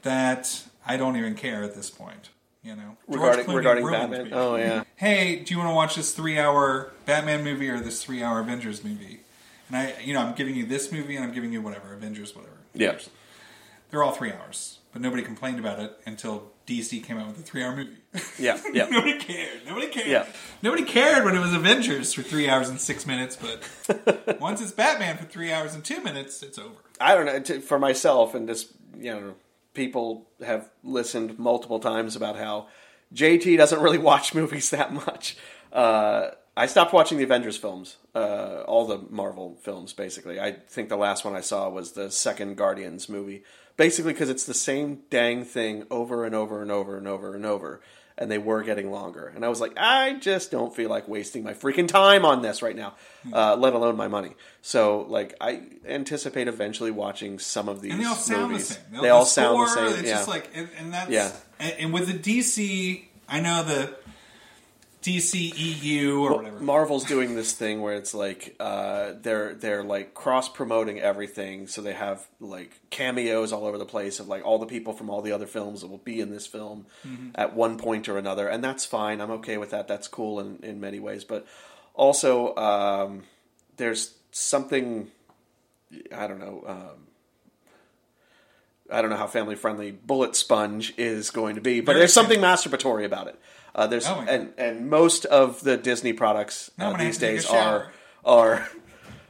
[0.03, 2.31] that I don't even care at this point.
[2.63, 4.25] You know, Regarding- regarding Batman?
[4.27, 4.31] me.
[4.35, 4.85] Oh, yeah.
[4.97, 9.21] Hey, do you want to watch this three-hour Batman movie or this three-hour Avengers movie?
[9.69, 12.37] And I, you know, I'm giving you this movie and I'm giving you whatever Avengers,
[12.37, 12.57] whatever.
[12.75, 12.99] Yeah.
[13.91, 17.43] They're all three hours, but nobody complained about it until DC came out with a
[17.43, 17.97] three-hour movie.
[18.39, 18.89] Yeah, yeah.
[18.89, 19.66] nobody cared.
[19.66, 20.07] Nobody cared.
[20.07, 20.27] Yeah.
[20.62, 24.73] Nobody cared when it was Avengers for three hours and six minutes, but once it's
[24.73, 26.77] Batman for three hours and two minutes, it's over.
[27.01, 27.41] I don't know.
[27.41, 29.35] To, for myself, and just you know,
[29.75, 32.68] people have listened multiple times about how
[33.14, 35.37] JT doesn't really watch movies that much.
[35.73, 40.41] Uh, I stopped watching the Avengers films, uh, all the Marvel films, basically.
[40.41, 43.45] I think the last one I saw was the second Guardians movie,
[43.81, 47.47] basically because it's the same dang thing over and over and over and over and
[47.47, 47.81] over.
[48.18, 49.33] And they were getting longer.
[49.35, 52.61] And I was like, I just don't feel like wasting my freaking time on this
[52.61, 52.93] right now,
[53.33, 54.35] uh, let alone my money.
[54.61, 58.68] So, like, I anticipate eventually watching some of these and they all sound movies.
[58.68, 58.83] the same.
[58.93, 59.87] They The all sound the same.
[59.87, 60.14] It's yeah.
[60.16, 61.33] just like, and, and that's Yeah.
[61.59, 63.97] And, and with the DC, I know the
[65.03, 66.61] DC EU or whatever.
[66.61, 71.81] Marvel's doing this thing where it's like uh, they're they're like cross promoting everything, so
[71.81, 75.23] they have like cameos all over the place of like all the people from all
[75.23, 77.31] the other films that will be in this film Mhm.
[77.35, 79.21] at one point or another, and that's fine.
[79.21, 79.89] I'm okay with that.
[79.89, 81.47] That's cool in in many ways, but
[81.95, 83.23] also um,
[83.79, 85.11] there's something
[86.15, 86.63] I don't know.
[86.67, 87.07] Um,
[88.93, 92.41] I don't know how family friendly Bullet Sponge is going to be, but there's something
[92.41, 93.39] masturbatory about it.
[93.75, 97.31] Uh, there's Oh and and most of the Disney products uh, these have to take
[97.31, 97.93] a days are
[98.25, 98.68] are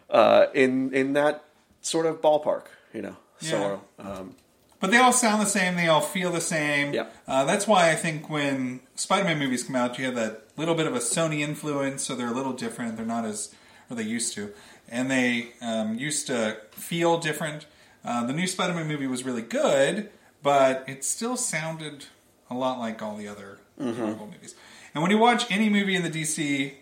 [0.09, 1.45] uh, in in that
[1.81, 3.17] sort of ballpark, you know.
[3.39, 4.35] So um,
[4.81, 5.77] But they all sound the same.
[5.77, 6.93] They all feel the same.
[6.93, 7.07] Yeah.
[7.27, 10.87] Uh, that's why I think when Spider-Man movies come out, you have that little bit
[10.87, 12.97] of a Sony influence, so they're a little different.
[12.97, 13.55] They're not as,
[13.89, 14.53] or they used to,
[14.89, 17.67] and they um, used to feel different.
[18.05, 20.11] Uh, the new Spider-Man movie was really good,
[20.43, 22.07] but it still sounded
[22.51, 23.99] a lot like all the other Mhm.
[23.99, 24.55] Marvel movies.
[24.95, 26.75] And when you watch any movie in the DC,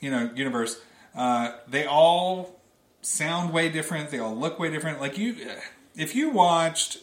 [0.00, 0.80] you know, universe,
[1.14, 2.60] uh, they all
[3.02, 4.10] sound way different.
[4.10, 5.00] They all look way different.
[5.00, 5.36] Like you,
[5.96, 6.98] if you watched,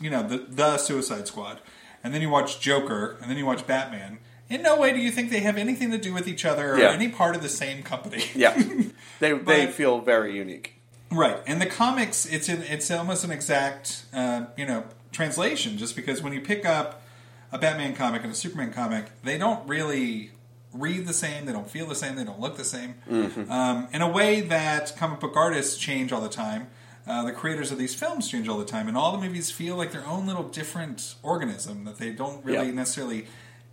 [0.00, 1.60] you know, the the Suicide Squad,
[2.02, 4.18] and then you watch Joker, and then you watch Batman.
[4.50, 6.78] In no way do you think they have anything to do with each other or
[6.78, 6.90] Yeah.
[6.92, 8.24] any part of the same company.
[8.34, 8.60] yeah,
[9.20, 10.74] they they feel very unique.
[11.10, 15.78] Right, and the comics, it's an, it's almost an exact, uh, you know, translation.
[15.78, 17.00] Just because when you pick up
[17.52, 20.32] a Batman comic and a Superman comic, they don't really
[20.72, 22.94] read the same, they don't feel the same, they don't look the same.
[23.10, 23.48] Mhm.
[23.50, 26.68] Um, in a way that comic book artists change all the time,
[27.06, 29.76] uh, the creators of these films change all the time, and all the movies feel
[29.76, 32.74] like their own little different organism that they don't really Yeah.
[32.74, 33.26] necessarily.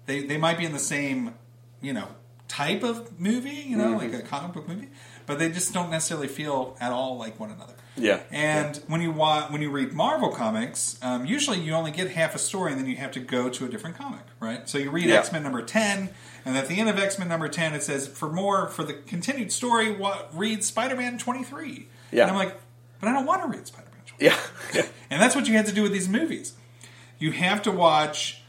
[0.06, 1.34] They they might be in the same,
[1.82, 2.08] you know,
[2.48, 3.98] type of movie, you know, Mhm.
[3.98, 4.88] like a comic book movie,
[5.26, 7.74] but they just don't necessarily feel at all like one another.
[7.98, 8.20] Yeah.
[8.32, 12.36] And when you wa- when you read Marvel comics, um, usually you only get half
[12.36, 14.68] a story, and then you have to go to a different comic, right?
[14.68, 15.16] So you read Yeah.
[15.20, 16.10] X Men number ten,
[16.44, 18.94] and at the end of X Men number ten, it says for more for the
[18.94, 21.88] continued story, what read Spider Man twenty three.
[22.12, 22.24] Yeah.
[22.24, 22.56] And I'm like,
[23.00, 24.02] but I don't want to read Spider Man.
[24.20, 24.38] Yeah.
[25.10, 26.54] And that's what you have to do with these movies.
[27.20, 28.42] You have to watch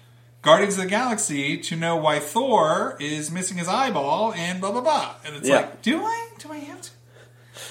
[0.43, 4.81] Guardians of the Galaxy to know why Thor is missing his eyeball and blah blah
[4.81, 5.15] blah.
[5.25, 5.57] And it's Yeah.
[5.57, 6.29] like, do I?
[6.39, 6.91] Do I have to?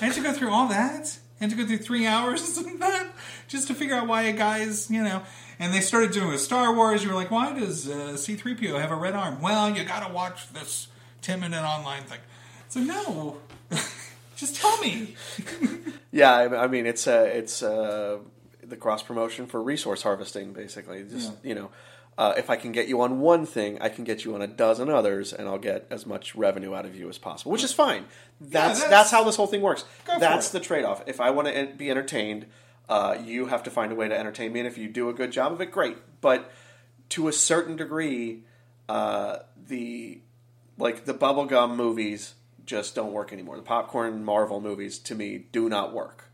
[0.02, 1.18] I have to go through all that?
[1.50, 3.12] To go through three hours of that
[3.48, 5.24] just to figure out why a guy's, you know.
[5.60, 7.04] And they started doing with Star Wars.
[7.04, 9.42] You were like, why does uh, C3PO have a red arm?
[9.42, 10.88] Well, you got to watch this
[11.22, 12.20] 10 minute online thing.
[12.68, 13.38] So, no.
[14.36, 15.16] just tell me.
[16.16, 18.20] Yeah, I, mean it's uh, it's uh,
[18.64, 21.04] the cross promotion for resource harvesting, basically.
[21.04, 21.72] Just you know,
[22.18, 24.48] Uh, if I can get you on one thing, I can get you on a
[24.48, 27.74] dozen others, and I'll get as much revenue out of you as possible, which is
[27.74, 28.06] fine.
[28.40, 29.84] That's that's- that's, how this whole thing works.
[30.20, 31.04] That's the trade off.
[31.08, 32.46] If I want to be entertained,
[32.88, 35.14] uh, you have to find a way to entertain me, and if you do a
[35.14, 35.98] good job of it, great.
[36.22, 36.50] But
[37.10, 38.44] to a certain degree,
[38.88, 40.22] uh, the
[40.78, 42.36] like the bubblegum movies
[42.66, 43.58] just don't work anymore.
[43.58, 46.30] The popcorn Marvel movies to me do not work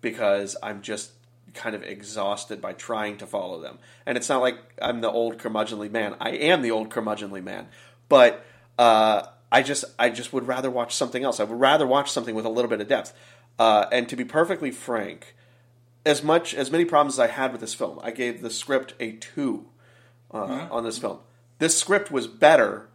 [0.00, 1.12] because I'm just
[1.56, 3.78] kind of exhausted by trying to follow them.
[4.06, 6.14] And it's not like I'm the old curmudgeonly man.
[6.20, 7.66] I am the old curmudgeonly man,
[8.08, 8.44] but
[8.78, 11.40] uh, I just I just would rather watch something else.
[11.40, 13.12] I would rather watch something with a little bit of depth.
[13.58, 15.34] Uh, and to be perfectly frank,
[16.04, 18.94] as much as many problems as I had with this film, I gave the script
[19.00, 19.66] a two
[20.32, 20.68] uh, Yeah.
[20.70, 21.18] on this film.
[21.58, 22.88] This script was better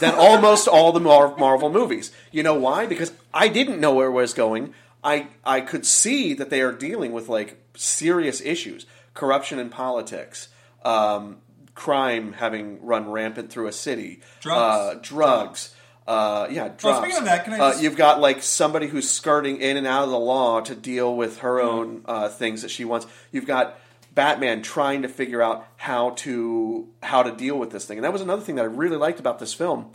[0.00, 2.10] than almost all the Mar- Marvel movies.
[2.32, 2.84] You know why?
[2.86, 4.74] Because I didn't know where it was going.
[5.04, 10.48] I I could see that they are dealing with like serious issues, corruption in politics,
[10.84, 11.38] um,
[11.74, 14.96] crime having run rampant through a city, Drugs.
[14.96, 15.74] uh, drugs.
[16.06, 16.82] Uh, yeah, drugs.
[16.84, 19.76] Well, speaking of that, can I Uh, just- you've got like somebody who's skirting in
[19.76, 23.06] and out of the law to deal with her own uh, things that she wants.
[23.30, 23.76] You've got
[24.14, 28.12] Batman trying to figure out how to how to deal with this thing, and that
[28.12, 29.90] was another thing that I really liked about this film.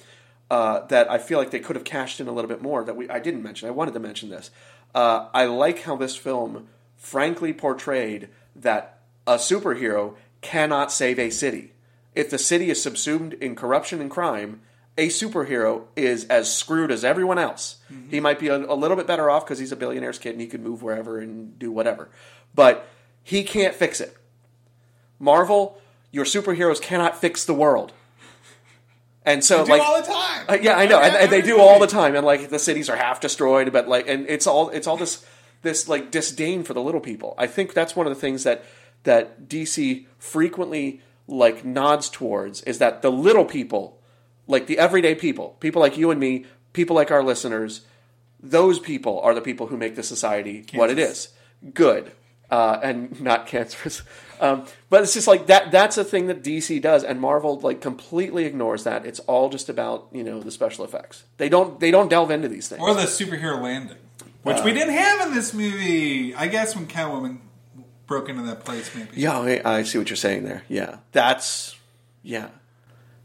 [0.52, 2.84] Uh, that I feel like they could have cashed in a little bit more.
[2.84, 3.68] That we I didn't mention.
[3.68, 4.52] I wanted to mention this.
[4.94, 11.72] Uh, I like how this film frankly portrayed that a superhero cannot save a city.
[12.16, 14.62] If the city is subsumed in corruption and crime,
[14.98, 17.78] a superhero is as screwed as everyone else.
[18.12, 20.42] He might be a, a little bit better off because he's a billionaire's kid and
[20.42, 22.10] he can move wherever and do whatever.
[22.54, 22.88] But
[23.24, 24.16] he can't fix it.
[25.18, 25.82] Marvel,
[26.12, 27.94] your superheroes cannot fix the world.
[29.26, 30.46] And so, They do like, all the time.
[30.50, 32.90] uh, yeah, I know, and, and they do all the time, and like the cities
[32.90, 35.26] are half destroyed, but like, and it's all it's all this
[35.62, 37.34] this like disdain for the little people.
[37.38, 38.66] I think that's one of the things that
[39.04, 44.00] that DC frequently like nods towards is that the little people,
[44.48, 47.82] like the everyday people, people like you and me, people like our listeners,
[48.42, 51.30] those people are the people who make the society what it is,
[51.74, 52.12] good,
[52.52, 54.02] uh, and not cancerous.
[54.40, 55.72] Um, but it's just like that.
[55.72, 59.06] That's a thing that DC does, and Marvel like completely ignores that.
[59.06, 61.24] It's all just about you know the special effects.
[61.38, 62.82] They don't they don't delve into these things.
[62.82, 63.98] Or the superhero landing,
[64.42, 66.36] which Uh, we didn't have in this movie.
[66.36, 67.38] I guess when Catwoman
[68.06, 69.12] broke into that place, maybe.
[69.14, 70.64] Yeah, I, I see what you're saying there.
[70.68, 71.78] Yeah, that's
[72.22, 72.50] yeah.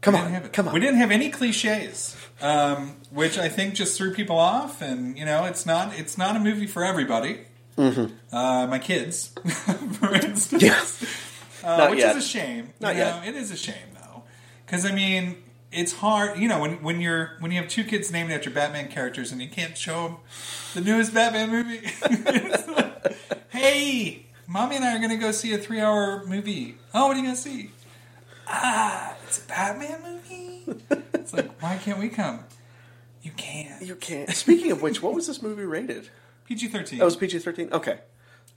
[0.01, 0.53] Come We on, didn't have it.
[0.53, 0.73] come on.
[0.73, 4.81] We didn't have any cliches, um, which I think just threw people off.
[4.81, 7.41] And you know, it's not it's not a movie for everybody.
[7.79, 8.11] Mhm.
[8.31, 9.27] Uh, my kids,
[9.99, 10.83] for instance, Yeah.
[11.63, 12.15] uh, which yet.
[12.17, 12.73] is a shame.
[12.79, 13.23] Not you yet.
[13.23, 13.29] know?
[13.29, 14.23] It is a shame though,
[14.65, 15.37] because I mean,
[15.71, 16.37] it's hard.
[16.37, 19.41] You know, when when you're when you have two kids named after Batman characters and
[19.41, 20.17] you can't show them
[20.73, 21.89] the newest Batman movie.
[22.75, 23.15] Like,
[23.49, 26.77] hey, mommy and I are going to go see a three-hour movie.
[26.93, 27.71] Oh, what are you going to see?
[28.47, 30.63] Ah, it's a Batman movie.
[31.13, 32.41] It's like, why can't we come?
[33.23, 33.81] You can't.
[33.83, 34.29] You can't.
[34.31, 36.09] Speaking of which, what was this movie rated?
[36.49, 36.99] PG thirteen.
[36.99, 37.71] That was PG thirteen.
[37.71, 37.99] Okay,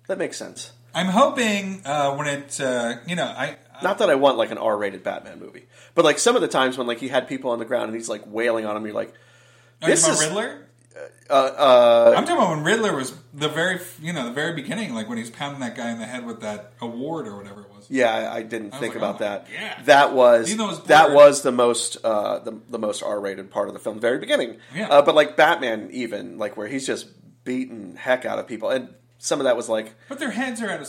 [0.08, 0.72] that makes sense.
[0.94, 4.58] I'm hoping uh, when it, uh, you know, I Not that I want like an
[4.58, 7.58] R-rated Batman movie, but like some of the times when like he had people on
[7.58, 9.14] the ground and he's like wailing on him, you're like,
[9.82, 10.68] Are you this is about Riddler.
[11.30, 14.94] Uh, uh, I'm talking about when Riddler was the very, you know, the very beginning,
[14.94, 17.70] like when he's pounding that guy in the head with that award or whatever it
[17.70, 17.90] was.
[17.90, 19.46] Yeah, I, I didn't I think like, about oh that.
[19.52, 19.82] Yeah.
[19.84, 23.18] That was Even though it was that was the most uh, the the most R
[23.18, 24.58] rated part of the film, the very beginning.
[24.74, 24.88] Yeah.
[24.88, 27.06] Uh, but like Batman, even like where he's just
[27.44, 28.88] beating heck out of people, and
[29.18, 30.88] some of that was like, But their heads are out of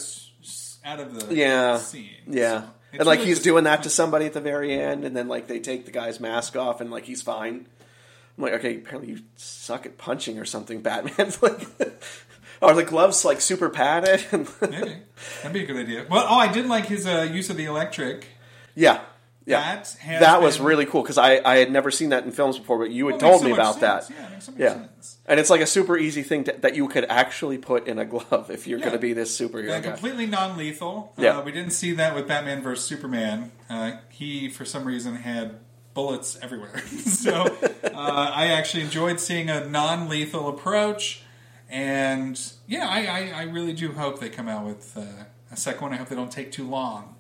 [0.86, 2.10] out of the yeah, scene.
[2.28, 5.16] yeah, It's and like really he's doing that to somebody at the very end, and
[5.16, 7.68] then like they take the guy's mask off, and like he's fine.
[8.38, 11.32] I'm like, okay, apparently you suck at punching or something, Batman.
[11.42, 11.68] like,
[12.62, 14.26] are the gloves like super padded?
[14.62, 14.98] Maybe
[15.42, 16.06] that'd be a good idea.
[16.10, 18.28] Well, oh, I did like his uh, use of the electric.
[18.76, 19.02] Yeah.
[19.46, 19.60] Yeah.
[19.76, 22.32] That has That was been- really cool because I, I had never seen that in
[22.32, 24.08] films before, but you had Well, told so me about sense.
[24.08, 24.16] that.
[24.16, 24.74] Yeah, so yeah.
[24.74, 25.18] sense.
[25.26, 28.06] And it's like a super easy thing to, that you could actually put in a
[28.06, 28.86] glove if you're Yeah.
[28.86, 31.14] going to be this superhero Yeah, completely non-lethal.
[31.18, 31.40] Yeah.
[31.40, 33.52] Uh, we didn't see that with Batman vs Superman.
[33.70, 35.60] Uh, he, for some reason, had
[35.94, 36.80] bullets everywhere.
[37.06, 37.34] so
[37.84, 41.22] uh, I actually enjoyed seeing a non-lethal approach.
[41.70, 45.02] And yeah, I, I, I really do hope they come out with uh,
[45.52, 45.94] a second one.
[45.94, 47.16] I hope they don't take too long.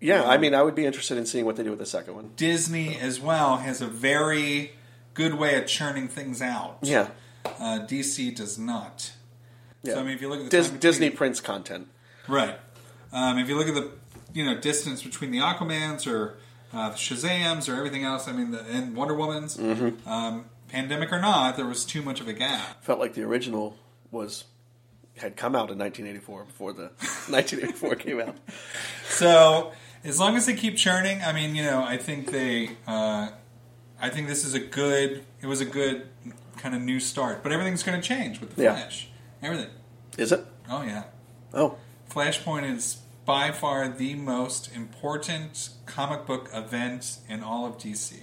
[0.00, 2.14] Yeah, I mean, I would be interested in seeing what they do with the second
[2.14, 2.30] one.
[2.36, 4.72] Disney as well has a very
[5.14, 6.78] good way of churning things out.
[6.82, 7.08] Yeah.
[7.44, 9.12] Uh, DC does not.
[9.82, 9.94] Yeah.
[9.94, 11.88] So I mean, if you look at the Dis- between- Disney prints content.
[12.28, 12.58] Right.
[13.12, 13.90] Um, if you look at the
[14.32, 16.36] you know distance between the Aquamans or
[16.72, 20.06] uh, the Shazams or everything else, I mean, the, and Wonder Woman's, Mhm.
[20.06, 22.84] um, pandemic or not, there was too much of a gap.
[22.84, 23.76] Felt like the original
[24.12, 24.44] was
[25.16, 26.82] had come out in 1984 before the
[27.28, 28.36] 1984 came out.
[29.08, 29.72] So
[30.04, 33.30] as long as they keep churning, I mean, you know, I think they, uh,
[34.00, 35.24] I think this is a good.
[35.42, 36.08] It was a good
[36.56, 38.74] kind of new start, but everything's going to change with the Yeah.
[38.74, 39.08] Flash.
[39.42, 39.70] Everything.
[40.18, 40.44] Is it?
[40.68, 41.04] Oh yeah.
[41.54, 41.76] Oh.
[42.10, 48.14] Flashpoint is by far the most important comic book event in all of DC.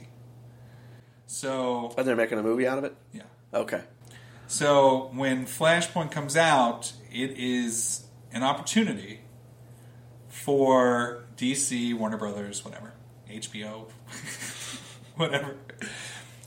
[1.25, 2.95] So And they're making a movie out of it?
[3.13, 3.23] Yeah.
[3.53, 3.81] Okay.
[4.47, 9.21] So when Flashpoint comes out, it is an opportunity
[10.29, 12.93] for DC, Warner Brothers, whatever,
[13.29, 13.85] HBO,
[15.15, 15.55] whatever.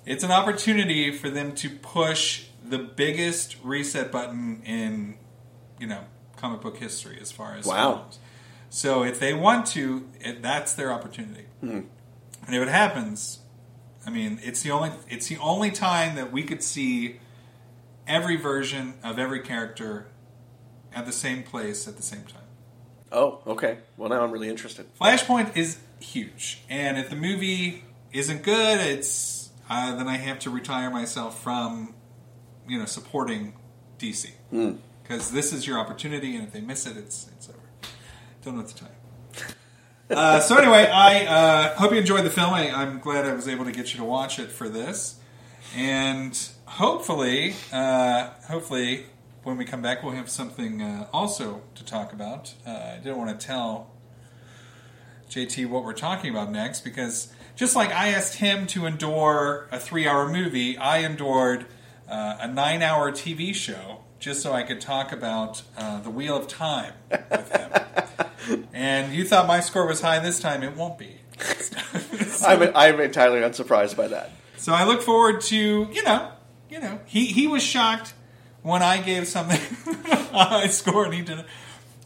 [0.06, 5.16] It's an opportunity for them to push the biggest reset button in,
[5.78, 6.04] you know,
[6.36, 7.96] comic book history as far as Wow.
[7.96, 8.18] films.
[8.70, 11.46] So if they want to, it, that's their opportunity.
[11.60, 11.80] Hmm.
[12.46, 13.40] And if it happens,
[14.06, 17.20] I mean, it's the only it's the only time that we could see
[18.06, 20.06] every version of every character
[20.94, 22.42] at the same place at the same time.
[23.12, 23.78] Oh, okay.
[23.96, 24.86] Well, now I'm really interested.
[25.00, 30.50] Flashpoint is huge, and if the movie isn't good, it's uh, then I have to
[30.50, 31.94] retire myself from
[32.68, 33.54] you know supporting
[33.98, 34.72] DC Hmm.
[35.02, 37.58] because this is your opportunity, and if they miss it, it's it's over.
[38.44, 38.94] Don't know what to tell you.
[40.10, 42.52] Uh, so anyway, I uh, hope you enjoyed the film.
[42.52, 45.20] I, I'm glad I was able to get you to watch it for this,
[45.76, 49.06] and hopefully, uh, hopefully,
[49.42, 52.54] when we come back, we'll have something uh, also to talk about.
[52.66, 53.90] Uh, I didn't want to tell
[55.30, 59.78] JT what we're talking about next because just like I asked him to endure a
[59.78, 61.66] three-hour movie, I endured
[62.08, 66.46] uh, a nine-hour TV show just so I could talk about uh, the Wheel of
[66.46, 68.66] Time with him.
[68.74, 71.16] and you thought my score was high this time; it won't be.
[72.46, 74.30] I'm, I'm entirely unsurprised by that.
[74.56, 76.32] So I look forward to you know,
[76.68, 78.12] you know, he he was shocked
[78.62, 79.60] when I gave something
[80.32, 81.46] a high score and he didn't.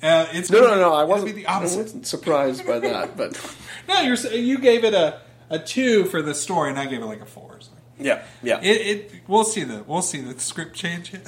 [0.02, 0.92] Uh, it's No, no, no.
[0.92, 1.78] I wasn't, the I opposite.
[1.82, 3.38] wasn't surprised by that, but
[3.88, 7.06] No, you're you gave it a a two for the story, and I gave it
[7.06, 7.58] like a four.
[7.60, 7.70] So.
[7.98, 8.60] yeah, yeah.
[8.62, 8.66] It,
[9.12, 11.12] it we'll see the we'll see the script change.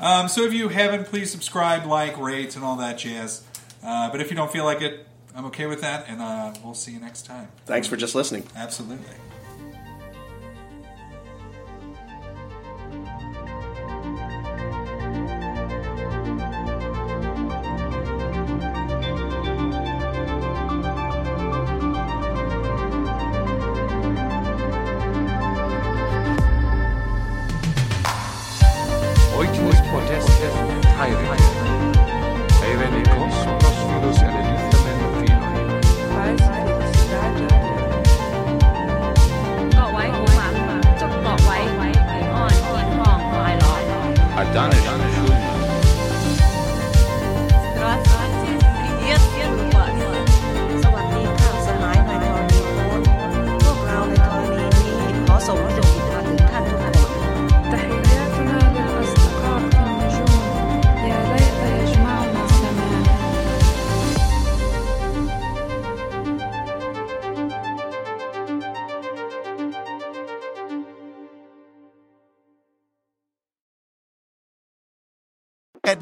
[0.00, 3.42] um, so if you haven't, please subscribe, like, rate, and all that jazz.
[3.84, 6.74] Uh, but if you don't feel like it, I'm okay with that, and uh, we'll
[6.74, 7.48] see you next time.
[7.66, 8.44] Thanks for just listening.
[8.56, 9.14] Absolutely.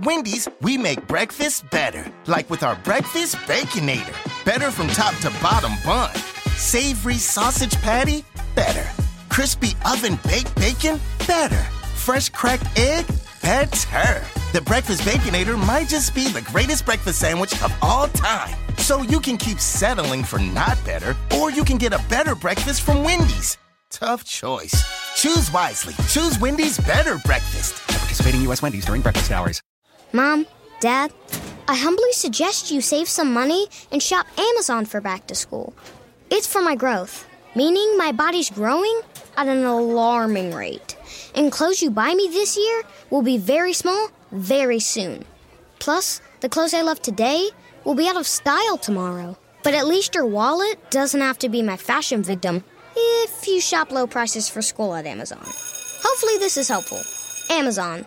[0.07, 2.11] Wendy's, we make breakfast better.
[2.27, 4.15] Like with our Breakfast Baconator.
[4.45, 6.15] Better from top to bottom bun.
[6.57, 8.25] Savory sausage patty?
[8.55, 8.89] Better.
[9.29, 11.01] Crispy oven baked bacon?
[11.27, 11.61] Better.
[11.97, 13.05] Fresh cracked egg?
[13.43, 14.25] Better.
[14.53, 18.55] The Breakfast Baconator might just be the greatest breakfast sandwich of all time.
[18.79, 22.83] So you can keep settling for not better, or you can get a better breakfast
[22.83, 23.59] from Wendy's.
[23.91, 24.85] Tough choice.
[25.17, 25.95] Choose wisely.
[26.09, 27.75] Choose Wendy's better breakfast.
[27.91, 28.63] At participating U.S.
[28.63, 29.61] Wendy's during breakfast hours.
[30.17, 30.47] Mom,
[30.81, 31.13] Dad,
[31.69, 35.75] I humbly suggest you save some money and shop Amazon for back to school.
[36.31, 38.99] It's for my growth, meaning my body's growing
[39.37, 40.97] at an alarming rate.
[41.35, 45.27] And clothes you buy me this year will be very small very soon.
[45.81, 47.51] Plus, the clothes I love today
[47.85, 49.37] will be out of style tomorrow.
[49.63, 52.65] But at least your wallet doesn't have to be my fashion victim
[52.97, 55.45] if you shop low prices for school at Amazon.
[55.45, 57.03] Hopefully, this is helpful.
[57.55, 58.07] Amazon.